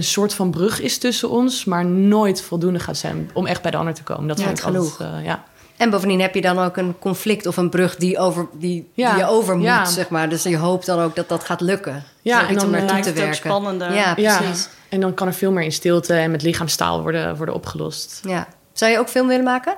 [0.00, 3.70] een soort van brug is tussen ons, maar nooit voldoende gaat zijn om echt bij
[3.70, 4.28] de ander te komen.
[4.28, 5.00] Dat Ja, vind ik genoeg.
[5.00, 5.44] altijd, eh, ja.
[5.76, 9.10] En bovendien heb je dan ook een conflict of een brug die, over, die, Ja,
[9.10, 9.84] die je over moet, ja.
[9.84, 10.28] zeg maar.
[10.28, 12.04] Dus je hoopt dan ook dat dat gaat lukken.
[12.22, 13.36] Ja, en dan, eh, te lijkt het ook werken.
[13.50, 13.94] spannender.
[13.94, 14.68] Ja, Ja, precies.
[14.88, 18.20] en dan kan er veel meer in stilte en met lichaamstaal worden, worden opgelost.
[18.24, 18.48] Ja.
[18.72, 19.74] Zou je ook film willen maken?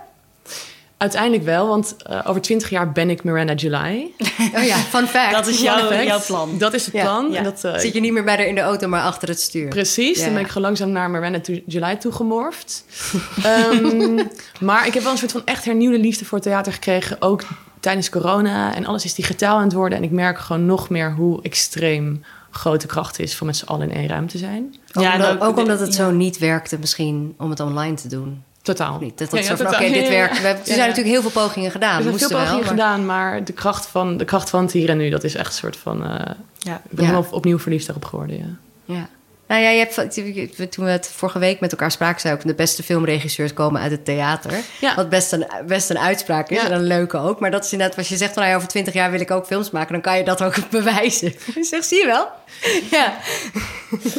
[1.02, 4.10] Uiteindelijk wel, want eh, over twintig jaar ben ik Miranda July.
[4.56, 5.32] Oh ja, fun fact.
[5.32, 6.04] Dat is jouw, fact.
[6.04, 6.58] jouw plan.
[6.58, 7.30] Dat is het Ja, plan.
[7.30, 7.36] ja.
[7.38, 9.40] En dat, eh, Zit je niet meer bij haar in de auto, maar achter het
[9.40, 9.68] stuur.
[9.68, 10.24] Precies, Ja.
[10.24, 12.84] dan ben ik gewoon langzaam naar Miranda to- July toegemorfd.
[13.42, 14.20] Ehm
[14.60, 17.16] maar ik heb wel een soort van echt hernieuwde liefde voor theater gekregen.
[17.22, 17.42] Ook
[17.80, 18.74] tijdens corona.
[18.74, 19.98] En alles is digitaal aan het worden.
[19.98, 23.36] En ik merk gewoon nog meer hoe extreem grote kracht is...
[23.36, 24.74] voor met z'n allen in één ruimte zijn.
[24.94, 26.04] Ook, Ja, ook- ook omdat het ja.
[26.04, 28.42] zo niet werkte misschien om het online te doen.
[28.62, 28.98] Totaal.
[29.00, 29.18] Niet?
[29.18, 30.40] Dat dat ja, van, dit werkt.
[30.40, 30.74] We hebben, er ja.
[30.74, 31.96] zijn natuurlijk heel veel pogingen gedaan.
[31.96, 34.62] Er zijn Moesten veel pogingen wel, maar- gedaan, maar de kracht, van, de kracht van
[34.62, 35.10] het hier en nu...
[35.10, 36.04] dat is echt een soort van...
[36.04, 36.74] eh, Ja.
[36.74, 39.08] ik ben helemaal opnieuw verliefd daarop geworden, ja.
[39.52, 42.54] Nou ja, je hebt, toen we het vorige week met elkaar spraken, zei ook de
[42.54, 44.52] beste filmregisseurs komen uit het theater.
[44.80, 44.94] Ja.
[44.94, 46.64] Wat best een, best een uitspraak is Ja.
[46.66, 47.40] en een leuke ook.
[47.40, 49.46] Maar dat is inderdaad, als je zegt van nou, over twintig jaar wil ik ook
[49.46, 51.34] films maken, dan kan je dat ook bewijzen.
[51.54, 52.28] Je zegt, zie je wel?
[52.90, 53.16] Ja.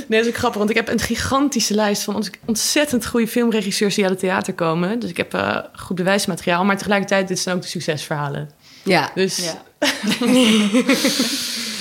[0.08, 3.28] Nee, dat is ook grappig, want ik heb een gigantische lijst van ont- ontzettend goede
[3.28, 5.00] filmregisseurs die uit het theater komen.
[5.00, 8.50] Dus ik heb eh, goed bewijsmateriaal, maar tegelijkertijd, dit zijn ook de succesverhalen.
[8.84, 9.12] ja.
[9.16, 9.62] Dus, Ja.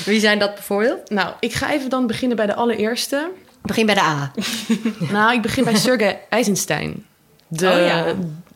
[0.05, 1.11] Wie zijn dat bijvoorbeeld?
[1.11, 3.31] nou, ik ga even dan beginnen bij de allereerste.
[3.63, 4.33] Begin bij de A.
[5.13, 7.05] Nou, ik begin bij Sergei Eisenstein.
[7.49, 8.05] De, Oh ja.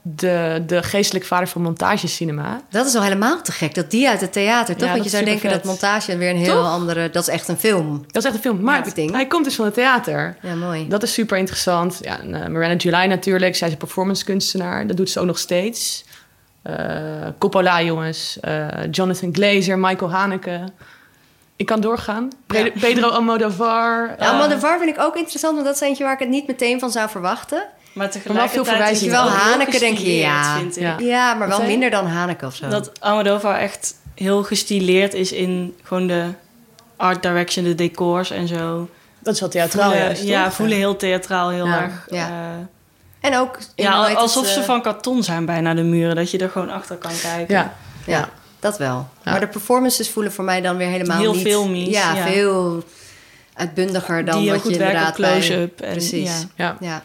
[0.02, 2.60] de, de geestelijk vader van montagecinema.
[2.70, 4.86] Dat is al helemaal te gek, dat die uit het theater, toch?
[4.86, 6.66] Ja, Want je zou denken dat montage weer een heel Toch?
[6.70, 7.10] andere...
[7.10, 8.04] Dat is echt een film.
[8.06, 8.60] Dat is echt een film.
[8.60, 10.36] Maar hij komt dus van het theater.
[10.42, 10.88] Ja, mooi.
[10.88, 11.98] Dat is super interessant.
[12.02, 13.56] Ja, en, eh, Miranda July natuurlijk.
[13.56, 14.86] Zij is een performance kunstenaar.
[14.86, 16.04] Dat doet ze ook nog steeds.
[16.62, 16.76] eh,
[17.38, 18.38] Coppola, jongens.
[18.40, 20.64] eh, Jonathan Glazer, Michael Haneke.
[21.56, 22.28] Ik kan doorgaan.
[22.46, 24.06] Pre- Pedro Almodovar.
[24.08, 26.46] Ja, eh, Almodovar vind ik ook interessant, want dat is eentje waar ik het niet
[26.46, 27.62] meteen van zou verwachten.
[27.92, 30.56] Maar tegelijkertijd het Wel heel Haneke denk je, ja.
[30.58, 30.82] vind ik.
[30.82, 30.96] Ja.
[30.98, 32.68] Ja, maar wel minder dan Haneke of zo.
[32.68, 36.24] Dat Almodovar echt heel gestileerd is in gewoon de
[36.96, 38.88] art direction, de decors en zo.
[39.18, 40.52] dat is wel theatraal Voelen- juist, ja, toch?
[40.54, 41.80] voelen heel theatraal heel Ja.
[41.82, 42.06] erg.
[42.10, 42.28] Ja.
[42.28, 43.56] eh, en ook...
[43.74, 46.16] in, ja, het, alsof ze eh, van karton zijn bijna de muren.
[46.16, 47.54] Dat je er gewoon achter kan kijken.
[47.54, 47.74] Ja.
[48.06, 48.28] Ja,
[48.60, 49.08] dat wel.
[49.24, 49.30] Ja.
[49.30, 51.42] Maar de performances voelen voor mij dan weer helemaal Heel niet...
[51.46, 52.26] filmisch, Ja, ja.
[52.26, 52.82] veel
[53.54, 55.80] uitbundiger dan Die heel wat je inderdaad bij- close-up.
[55.80, 56.28] en- Precies.
[56.28, 56.44] ja.
[56.54, 56.76] Ja.
[56.80, 57.02] Ja.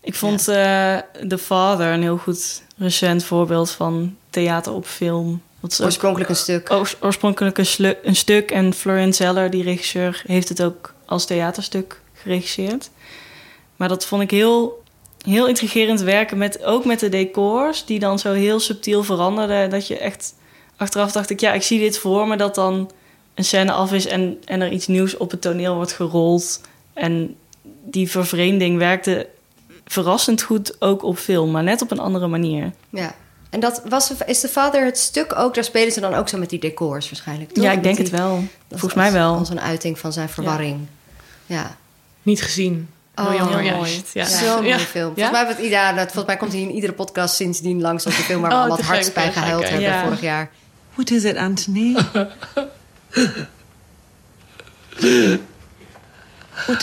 [0.00, 0.96] Ik vond eh
[1.28, 5.42] The Father een heel goed recent voorbeeld van theater op film.
[5.60, 6.70] Dat is ook Oorspronkelijk een stuk.
[6.72, 8.50] oors- oorspronkelijk een, slu- een stuk.
[8.50, 12.90] En Florian Zeller, die regisseur, heeft het ook als theaterstuk geregisseerd.
[13.76, 14.82] Maar dat vond ik heel,
[15.24, 16.38] heel intrigerend werken.
[16.38, 19.70] Met, ook met de decors, die dan zo heel subtiel veranderden.
[19.70, 20.34] Dat je echt...
[20.78, 22.90] Achteraf dacht ik, ja, ik zie dit voor me dat dan
[23.34, 24.06] een scène af is...
[24.06, 26.60] en, en er iets nieuws op het toneel wordt gerold.
[26.92, 27.36] En
[27.84, 29.26] die vervreemding werkte
[29.84, 32.72] verrassend goed ook op film, maar net op een andere manier.
[32.90, 33.14] Ja.
[33.50, 35.54] En dat was, is de vader het stuk ook...
[35.54, 37.64] Daar spelen ze dan ook zo met die decors waarschijnlijk, toch?
[37.64, 38.34] Ja, ik denk die- het wel.
[38.68, 39.34] dat Volgens als- mij wel.
[39.34, 40.78] Als een uiting van zijn verwarring.
[41.46, 41.76] Ja.
[42.22, 42.88] Niet gezien.
[43.14, 43.76] Oh, jammer, ja.
[43.76, 44.02] mooi.
[44.12, 44.24] Ja.
[44.24, 44.78] Zo'n mooie Ja.
[44.78, 45.04] film.
[45.14, 45.30] Volgens Ja?
[45.30, 48.22] mij, wordt, ja, dat, volgens mij komt hij in iedere podcast sindsdien langs als de
[48.22, 50.50] film waar we Oh, allemaal bij gehuild hebben vorig jaar.
[50.98, 51.94] What is it, Anthony?
[51.94, 52.72] what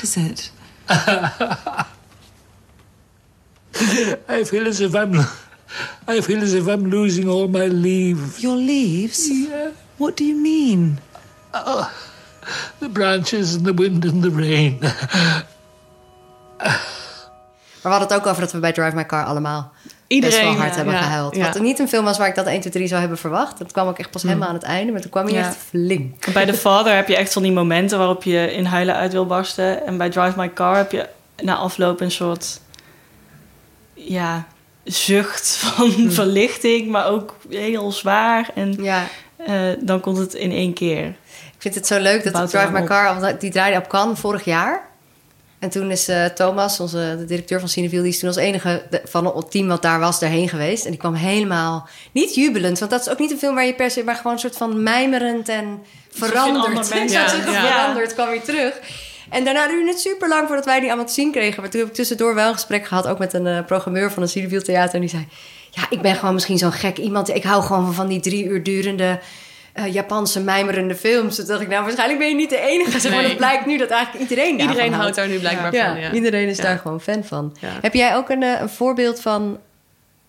[0.03, 0.51] is it?
[4.30, 5.20] I feel as if I'm,
[6.07, 8.41] I feel as if I'm losing all my leaves.
[8.41, 9.30] Your leaves?
[9.30, 9.72] Yeah.
[9.97, 11.01] What do you mean?
[11.53, 11.93] Oh,
[12.80, 14.80] the branches and the wind and the rain.
[17.86, 19.74] Maar we hadden het ook over dat we bij Drive My Car allemaal
[20.08, 21.38] Iedereen, best wel hard hebben gehuild.
[21.38, 23.58] Wat niet een film was waar ik dat 1, 2, 3 zou hebben verwacht.
[23.58, 24.91] Dat kwam ook echt pas helemaal aan het einde.
[24.91, 25.39] Maar toen kwam Ja.
[25.39, 26.34] echt flink.
[26.34, 29.26] Bij The Father heb je echt van die momenten waarop je in huilen uit wil
[29.26, 29.86] barsten.
[29.86, 31.08] En bij Drive My Car heb je
[31.41, 32.60] na afloop een soort
[33.93, 34.47] ja,
[34.84, 38.49] zucht van verlichting, maar ook heel zwaar.
[38.56, 39.03] En Ja.
[39.38, 41.06] eh, dan komt het in één keer.
[41.56, 42.84] Ik vind het zo leuk dat Drive My.
[42.84, 44.88] Car, want die draaide op Cannes vorig jaar.
[45.60, 48.84] En toen is eh, Thomas, onze de directeur van Cineville, die is toen als enige
[48.89, 50.84] de- van het team wat daar was, daarheen geweest.
[50.84, 53.74] En die kwam helemaal, niet jubelend, want dat is ook niet een film waar je
[53.76, 55.80] per se, maar gewoon een soort van mijmerend en
[56.12, 56.66] veranderd.
[56.66, 57.12] ander mens.
[57.12, 57.62] Ja, terug ja.
[57.68, 58.80] veranderd, kwam weer terug.
[59.30, 61.62] En daarna duurde het super lang voordat wij die allemaal te zien kregen.
[61.62, 64.22] Maar toen heb ik tussendoor wel een gesprek gehad, ook met een eh, programmeur van
[64.24, 64.93] een Cineville Theater.
[64.93, 65.28] En die zei,
[65.72, 67.30] ja, ik ben gewoon misschien zo'n gek iemand.
[67.30, 69.20] Ik hou gewoon van, van die drie uur durende
[69.76, 71.36] eh, Japanse mijmerende films.
[71.36, 72.99] Toen dacht ik, nou, waarschijnlijk ben je niet de enige.
[72.99, 73.28] Zeg maar Nee.
[73.30, 74.95] dat blijkt nu dat eigenlijk iedereen Iedereen houdt.
[74.95, 75.99] houdt daar nu blijkbaar Ja, van.
[76.01, 76.11] Ja.
[76.11, 76.63] iedereen is Ja.
[76.63, 77.55] daar gewoon fan van.
[77.61, 77.67] Ja.
[77.82, 79.41] Heb jij ook een, eh, een voorbeeld van...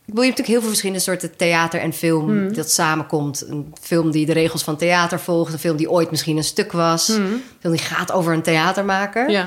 [0.09, 2.53] Ik bedoel, je hebt natuurlijk heel veel verschillende soorten theater en film Hmm.
[2.55, 3.45] dat samenkomt.
[3.49, 5.53] Een film die de regels van theater volgt.
[5.53, 7.09] Een film die ooit misschien een stuk was.
[7.09, 9.25] Een film die gaat over een theatermaker.
[9.25, 9.33] Hmm.
[9.33, 9.47] Ja.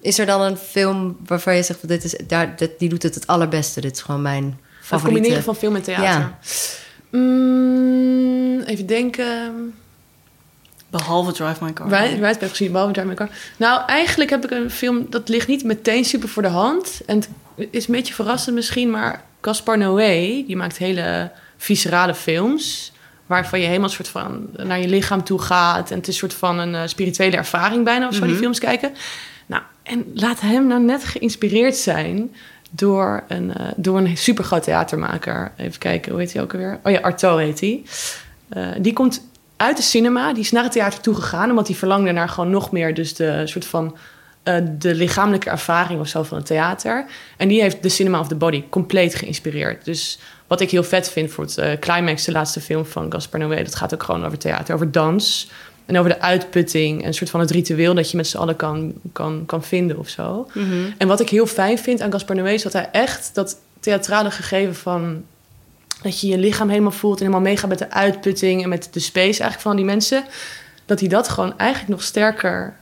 [0.00, 1.88] Is er dan een film waarvan je zegt...
[1.88, 3.80] Dit is, daar, dit, die doet het het allerbeste.
[3.80, 5.12] Dit is gewoon mijn Het favoriete.
[5.14, 6.04] combineren van film en theater.
[6.04, 6.38] Ja.
[7.10, 9.74] Mm, even denken.
[10.90, 11.88] Behalve Drive My Car.
[11.88, 13.28] Wij, wij hebben gezien, behalve Drive My Car.
[13.56, 15.06] Nou, eigenlijk heb ik een film...
[15.10, 17.00] dat ligt niet meteen super voor de hand.
[17.06, 18.90] En het is een beetje verrassend misschien...
[18.90, 22.92] maar Gaspar Noé, die maakt hele viscerale films...
[23.26, 25.90] waarvan je helemaal soort van naar je lichaam toe gaat...
[25.90, 28.08] en het is een soort van een eh, spirituele ervaring bijna...
[28.08, 28.94] of zo, die films kijken.
[29.46, 32.34] Nou, en laat hem nou net geïnspireerd zijn...
[32.70, 35.52] door een, eh, door een super groot theatermaker.
[35.56, 36.78] Even kijken, hoe heet hij ook alweer?
[36.82, 37.82] Oh ja, Artaud heet hij.
[38.48, 39.26] Eh, die komt
[39.56, 40.32] uit de cinema.
[40.32, 41.50] Die is naar het theater toegegaan.
[41.50, 42.94] Omdat hij verlangde naar gewoon nog meer...
[42.94, 43.96] dus de soort van...
[44.42, 47.06] eh, de lichamelijke ervaring of zo van het theater.
[47.36, 49.84] En die heeft de Cinema of the Body compleet geïnspireerd.
[49.84, 53.40] Dus wat ik heel vet vind voor het eh, Climax, de laatste film van Gaspar
[53.40, 53.62] Noé...
[53.62, 55.50] dat gaat ook gewoon over theater, over dans...
[55.86, 57.94] en over de uitputting en een soort van het ritueel...
[57.94, 60.48] dat je met z'n allen kan, kan, kan vinden of zo.
[60.98, 62.50] En wat ik heel fijn vind aan Gaspar Noé...
[62.50, 65.24] is dat hij echt dat theatrale gegeven van...
[66.02, 67.18] dat je je lichaam helemaal voelt...
[67.18, 68.62] en helemaal meegaat met de uitputting...
[68.62, 70.24] en met de space eigenlijk van die mensen...
[70.86, 72.76] dat hij dat gewoon eigenlijk nog sterker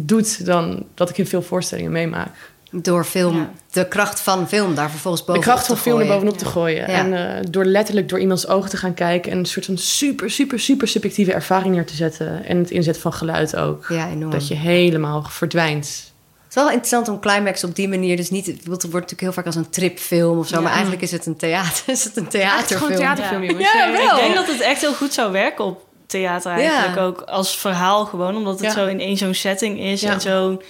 [0.00, 0.46] doet...
[0.46, 2.50] dan dat ik in veel voorstellingen meemaak.
[2.74, 3.50] Door film, Ja.
[3.70, 6.18] de kracht van film daar vervolgens De bovenop kracht van te film er gooien.
[6.20, 6.90] bovenop te gooien.
[6.90, 6.98] Ja.
[6.98, 9.32] En eh, door letterlijk door iemands ogen te gaan kijken...
[9.32, 12.44] en een soort van super, super, super subjectieve ervaring neer te zetten.
[12.44, 13.86] En het inzetten van geluid ook.
[13.88, 14.30] Ja, enorm.
[14.30, 16.11] Dat je helemaal verdwijnt.
[16.52, 18.16] Het is wel interessant om Climax op die manier...
[18.16, 20.60] dus niet, het wordt natuurlijk heel vaak als een tripfilm of zo...
[20.62, 22.78] maar eigenlijk is het een theater, is het een Het is theaterfilm.
[22.78, 23.72] gewoon een theaterfilm, jongens.
[23.72, 24.16] Ja, wel.
[24.16, 27.02] Ik denk dat het echt heel goed zou werken op theater eigenlijk Ja.
[27.02, 28.36] ook als verhaal gewoon.
[28.36, 28.70] Omdat het Ja.
[28.72, 30.12] zo in één zo'n setting is Ja.
[30.12, 30.62] en zo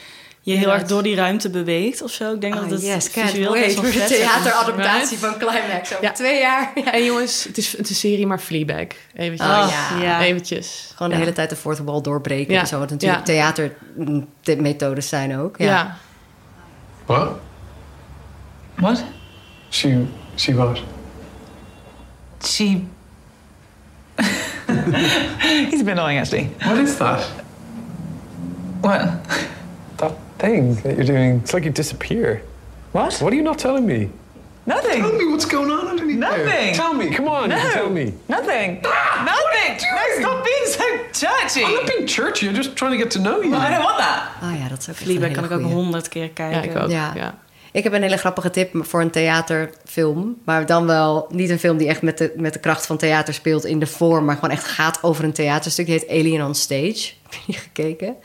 [0.45, 2.35] je heel erg door die ruimte beweegt of zo.
[2.35, 4.17] Ik denk dat Ah, het yes, visueel wait best wel voor de vet is.
[4.19, 6.13] theateradaptatie van Climax over Ja.
[6.13, 6.73] twee jaar.
[6.75, 6.93] Ja.
[6.93, 8.87] En jongens, het is, het is een serie, maar Fleabag.
[9.15, 9.49] Eventjes.
[9.49, 10.03] Oh, ja.
[10.03, 10.21] ja.
[10.23, 10.93] Eventjes.
[10.97, 12.61] Gewoon de hele tijd de fourth wall doorbreken Ja.
[12.61, 12.79] en zo.
[12.79, 13.53] Wat natuurlijk Ja.
[13.53, 15.59] theatermethodes zijn ook.
[15.59, 15.67] Ja.
[15.67, 15.97] Ja.
[17.07, 17.29] What?
[18.75, 19.05] What?
[19.71, 20.05] She.
[20.37, 20.81] She what?
[22.45, 22.81] She.
[25.71, 26.51] He's bit annoying, actually.
[26.59, 27.31] What is that?
[28.81, 29.01] What?
[30.43, 31.41] That thing that you're doing.
[31.41, 32.43] It's like you disappear.
[32.93, 33.21] What?
[33.23, 34.09] What are you not telling me?
[34.67, 35.01] Nothing.
[35.03, 36.45] Tell me what's going on underneath there.
[36.47, 36.75] Nothing.
[36.75, 37.11] Tell me.
[37.17, 37.49] Come on.
[37.49, 37.57] No.
[37.73, 38.13] Tell me.
[38.29, 38.81] Nothing.
[39.25, 39.73] Nothing.
[39.97, 41.65] No, stop being so churchy.
[41.65, 42.49] I'm not being churchy.
[42.49, 43.55] I'm just trying to get to know you.
[43.55, 44.23] I don't want that.
[44.43, 46.71] Oh ja, dat is ook Fleabag kan ik ook honderd keer Ja, kijken.
[46.71, 46.91] ik ook.
[46.91, 47.13] Ja.
[47.15, 47.39] Ja.
[47.73, 50.37] Ik heb een hele grappige tip voor een theaterfilm.
[50.45, 53.35] Maar dan wel niet een film die echt met de, met de kracht van theater
[53.35, 54.25] speelt in de vorm.
[54.25, 55.87] Maar gewoon echt gaat over een theaterstuk.
[55.87, 57.13] Die heet Alien on Stage.
[57.23, 58.17] Heb je die gekeken?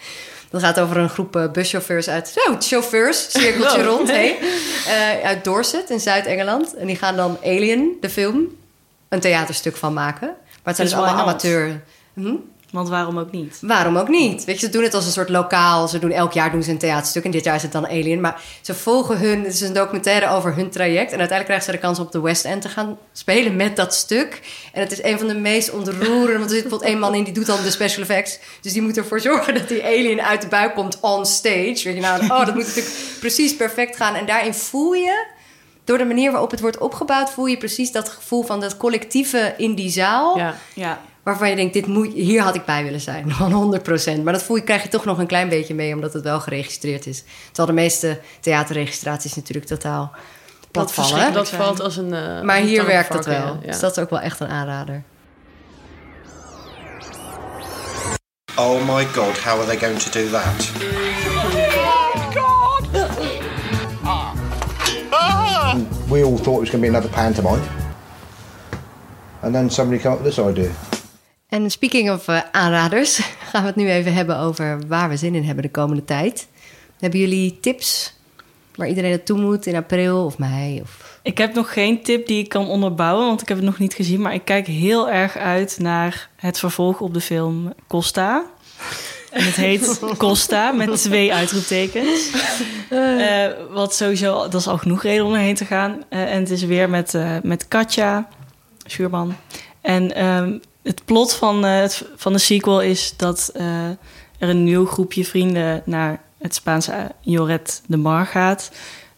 [0.49, 2.27] Dat gaat over een groep eh, buschauffeurs uit...
[2.27, 3.95] Zo, chauffeurs, cirkeltje Wow.
[3.97, 4.09] rond.
[4.09, 4.35] Eh,
[5.23, 6.75] uit Dorset in Zuid-Engeland.
[6.75, 8.57] En die gaan dan Alien, de film,
[9.09, 10.27] een theaterstuk van maken.
[10.27, 11.81] Maar het zijn Dus dus allemaal amateur...
[12.13, 12.35] Hm?
[12.71, 13.57] Want waarom ook niet?
[13.61, 14.45] Waarom ook niet?
[14.45, 15.87] Weet je, ze doen het als een soort lokaal.
[15.87, 17.23] Ze doen elk jaar doen ze een theaterstuk.
[17.23, 18.21] En dit jaar is het dan Alien.
[18.21, 19.43] Maar ze volgen hun...
[19.43, 21.11] Het is een documentaire over hun traject.
[21.11, 23.75] En uiteindelijk krijgen ze de kans om op de West End te gaan spelen met
[23.75, 24.41] dat stuk.
[24.73, 26.37] En het is een van de meest ontroerende...
[26.37, 28.39] Want er zit bijvoorbeeld één man in die doet dan de special effects.
[28.61, 31.81] Dus die moet ervoor zorgen dat die alien uit de buik komt on stage.
[31.83, 34.15] Weet je, nou, oh, dat moet natuurlijk precies perfect gaan.
[34.15, 35.25] En daarin voel je...
[35.83, 37.29] Door de manier waarop het wordt opgebouwd...
[37.29, 40.57] voel je precies dat gevoel van dat collectieve in die zaal Ja.
[40.73, 43.31] Ja, waarvan je denkt, dit moet, hier had ik bij willen zijn.
[43.33, 43.79] Van
[44.19, 44.23] 100%.
[44.23, 46.39] Maar dat voel je, krijg je toch nog een klein beetje mee, omdat het wel
[46.39, 47.23] geregistreerd is.
[47.45, 50.11] Terwijl de meeste theaterregistraties natuurlijk totaal
[50.71, 51.33] plat vallen.
[51.33, 52.13] Dat valt als een.
[52.13, 53.39] eh, Maar een hier tang werkt varken, wel.
[53.39, 53.57] ja.
[53.61, 53.71] Ja.
[53.71, 55.03] Dus dat is ook wel echt een aanrader.
[58.55, 60.71] Oh my god, how are they going to do that?
[66.09, 67.61] We all thought it was going to be another pantomime.
[69.41, 70.71] And then somebody came up with this idea.
[71.49, 73.19] En speaking of eh, aanraders,
[73.49, 76.47] gaan we het nu even hebben over waar we zin in hebben de komende tijd.
[76.99, 78.13] Hebben jullie tips
[78.75, 80.81] waar iedereen naartoe moet in april of mei?
[80.81, 81.19] Of...
[81.23, 83.93] Ik heb nog geen tip die ik kan onderbouwen, want ik heb het nog niet
[83.93, 84.21] gezien.
[84.21, 88.45] Maar ik kijk heel erg uit naar het vervolg op de film Costa.
[89.31, 92.31] En het heet Costa met twee uitroeptekens.
[92.89, 96.03] Eh, wat sowieso, dat is al genoeg reden om erheen te gaan.
[96.09, 98.27] Eh, en het is weer met, eh, met Katja
[98.85, 99.35] Schuurman.
[99.81, 100.57] En ehm,
[100.87, 103.89] het plot van, eh, het, van de sequel is dat eh,
[104.37, 108.71] er een nieuw groepje vrienden naar het Spaanse Joret de Mar gaat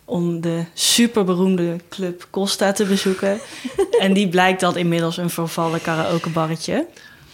[0.05, 3.39] om de superberoemde club Costa te bezoeken.
[3.99, 6.85] en die blijkt dan inmiddels een vervallen karaokebarretje.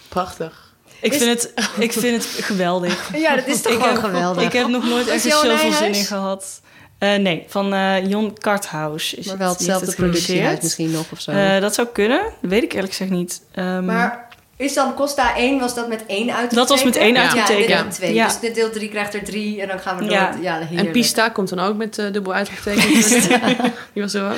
[0.10, 0.74] Prachtig.
[1.00, 3.10] Ik Is- vind, het, ik vind het geweldig.
[3.18, 4.44] Ja, dat is toch ik heb, geweldig.
[4.44, 6.62] Ik heb nog nooit echt zoveel zin in gehad.
[6.98, 9.14] Eh, nee, van eh Jon Karthaus.
[9.14, 11.32] Is Maar wel het, hetzelfde het productiehuis misschien nog of zo.
[11.32, 12.22] Eh, dat zou kunnen.
[12.42, 13.42] Dat weet ik eerlijk gezegd niet.
[13.52, 14.25] Ehm, Maar
[14.58, 16.56] is dan Costa 1, was dat met één uitroepteken?
[16.56, 17.58] Dat was met één uitroepteken.
[17.62, 17.84] dit Ja.
[17.84, 18.14] met twee.
[18.14, 18.26] Ja.
[18.28, 20.12] Dus de deel 3 krijgt er drie en dan gaan we door.
[20.14, 20.36] Ja.
[20.42, 20.92] Ja, En.
[20.92, 23.12] Pista komt dan ook met eh, dubbel uitgetekend.
[23.94, 24.38] Die was er ook.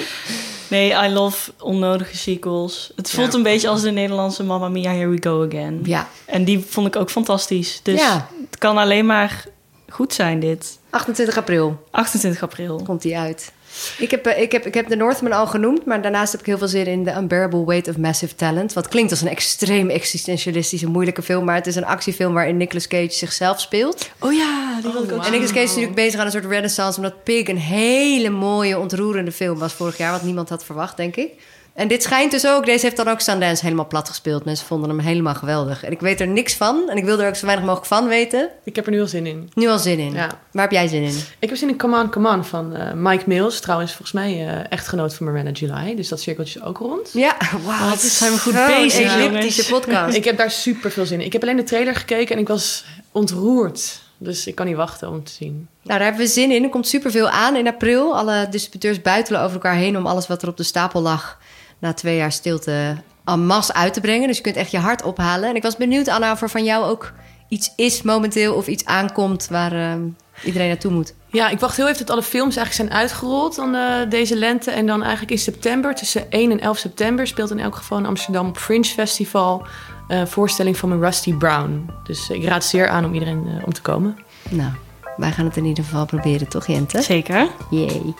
[0.69, 2.91] Nee, I love onnodige sequels.
[2.95, 3.37] Het voelt Ja.
[3.37, 5.79] een beetje als de Nederlandse Mamma Mia, Here We Go Again.
[5.83, 7.79] Ja, En die vond ik ook fantastisch.
[7.83, 8.27] Dus Ja.
[8.49, 9.45] het kan alleen maar
[9.89, 10.77] goed zijn, dit.
[10.89, 12.81] 28 april 28 april.
[12.85, 13.51] komt die uit.
[13.97, 16.47] Ik heb, eh, ik, heb, ik heb The Northman al genoemd, maar daarnaast heb ik
[16.47, 18.73] heel veel zin in The Unbearable Weight of Massive Talent.
[18.73, 22.87] Wat klinkt als een extreem existentialistische, moeilijke film, maar het is een actiefilm waarin Nicolas
[22.87, 24.09] Cage zichzelf speelt.
[24.19, 26.45] Oh ja, die wil ik ook En Nicolas Cage is natuurlijk bezig aan een soort
[26.45, 26.97] renaissance...
[26.97, 30.11] omdat Pig een hele mooie, ontroerende film was vorig jaar...
[30.11, 31.31] wat niemand had verwacht, denk ik.
[31.77, 32.65] En dit schijnt dus ook...
[32.65, 34.45] Deze heeft dan ook Sundance helemaal plat gespeeld.
[34.45, 35.83] Mensen vonden hem helemaal geweldig.
[35.83, 36.89] En ik weet er niks van.
[36.89, 38.49] En ik wil er ook zo weinig mogelijk van weten.
[38.63, 39.49] Ik heb er nu al zin in.
[39.53, 40.13] Nu al zin in.
[40.13, 40.27] Ja.
[40.51, 41.15] Waar heb jij zin in?
[41.39, 43.59] Ik heb zin in Come On, Come On van eh, Mike Mills.
[43.59, 45.95] Trouwens, volgens mij eh echtgenoot van Miranda July.
[45.95, 47.09] Dus dat cirkeltje is ook rond.
[47.13, 47.89] Ja, wauw.
[47.89, 50.15] Wat zijn we goed bezig, elliptische podcast.
[50.15, 51.25] Ik heb daar super veel zin in.
[51.25, 54.01] Ik heb alleen de trailer gekeken en ik was ontroerd.
[54.17, 55.67] Dus ik kan niet wachten om te zien.
[55.81, 56.63] Nou, daar hebben we zin in.
[56.63, 58.17] Er komt superveel aan in april.
[58.17, 59.97] Alle distributeurs buitelen over elkaar heen...
[59.97, 61.37] om alles wat er op de stapel lag...
[61.79, 64.27] na twee jaar stilte en masse uit te brengen.
[64.27, 65.49] Dus je kunt echt je hart ophalen.
[65.49, 67.13] En ik was benieuwd, Anna, of er van jou ook
[67.47, 68.53] iets is momenteel...
[68.53, 70.01] of iets aankomt waar ehm,
[70.43, 71.13] iedereen naartoe moet.
[71.31, 74.71] Ja, ik wacht heel even tot alle films eigenlijk zijn uitgerold dan eh, deze lente.
[74.71, 77.27] En dan eigenlijk in september, tussen 1 en 11 september...
[77.27, 79.65] speelt in elk geval in Amsterdam Fringe Festival...
[80.07, 81.89] eh, voorstelling van mijn Rusty Brown.
[82.03, 84.17] Dus ik raad zeer aan om iedereen eh, om te komen.
[84.49, 84.71] Nou,
[85.17, 87.01] wij gaan het in ieder geval proberen, toch Jente?
[87.01, 87.47] Zeker.
[87.69, 88.13] Yay.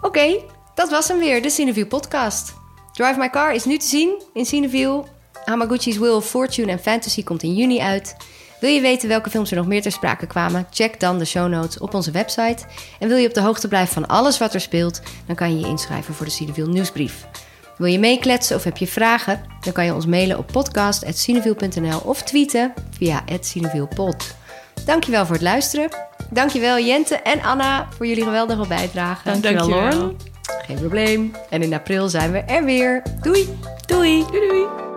[0.00, 0.40] Oké,
[0.74, 2.62] dat was hem weer, de Cineview podcast.
[2.94, 5.02] Drive My Car is nu te zien in Cineview.
[5.44, 8.16] Hamaguchi's Will of Fortune en Fantasy komt in juni uit.
[8.60, 10.66] Wil je weten welke films er nog meer ter sprake kwamen?
[10.70, 12.64] Check dan de show notes op onze website.
[12.98, 15.00] En wil je op de hoogte blijven van alles wat er speelt?
[15.26, 17.26] Dan kan je je inschrijven voor de Cineviel nieuwsbrief.
[17.76, 19.40] Wil je meekletsen of heb je vragen?
[19.60, 24.34] Dan kan je ons mailen op podcast.cineviel.nl of tweeten via @cinevielpod.
[24.84, 25.88] Dankjewel voor het luisteren.
[26.30, 29.24] Dankjewel Jente en Anna voor jullie geweldige bijdrage.
[29.24, 30.33] Dankjewel, Lauren.
[30.66, 31.32] Geen probleem.
[31.50, 33.02] En in april zijn we er weer.
[33.20, 33.58] Doei.
[33.86, 34.24] Doei.
[34.30, 34.93] Doei doei.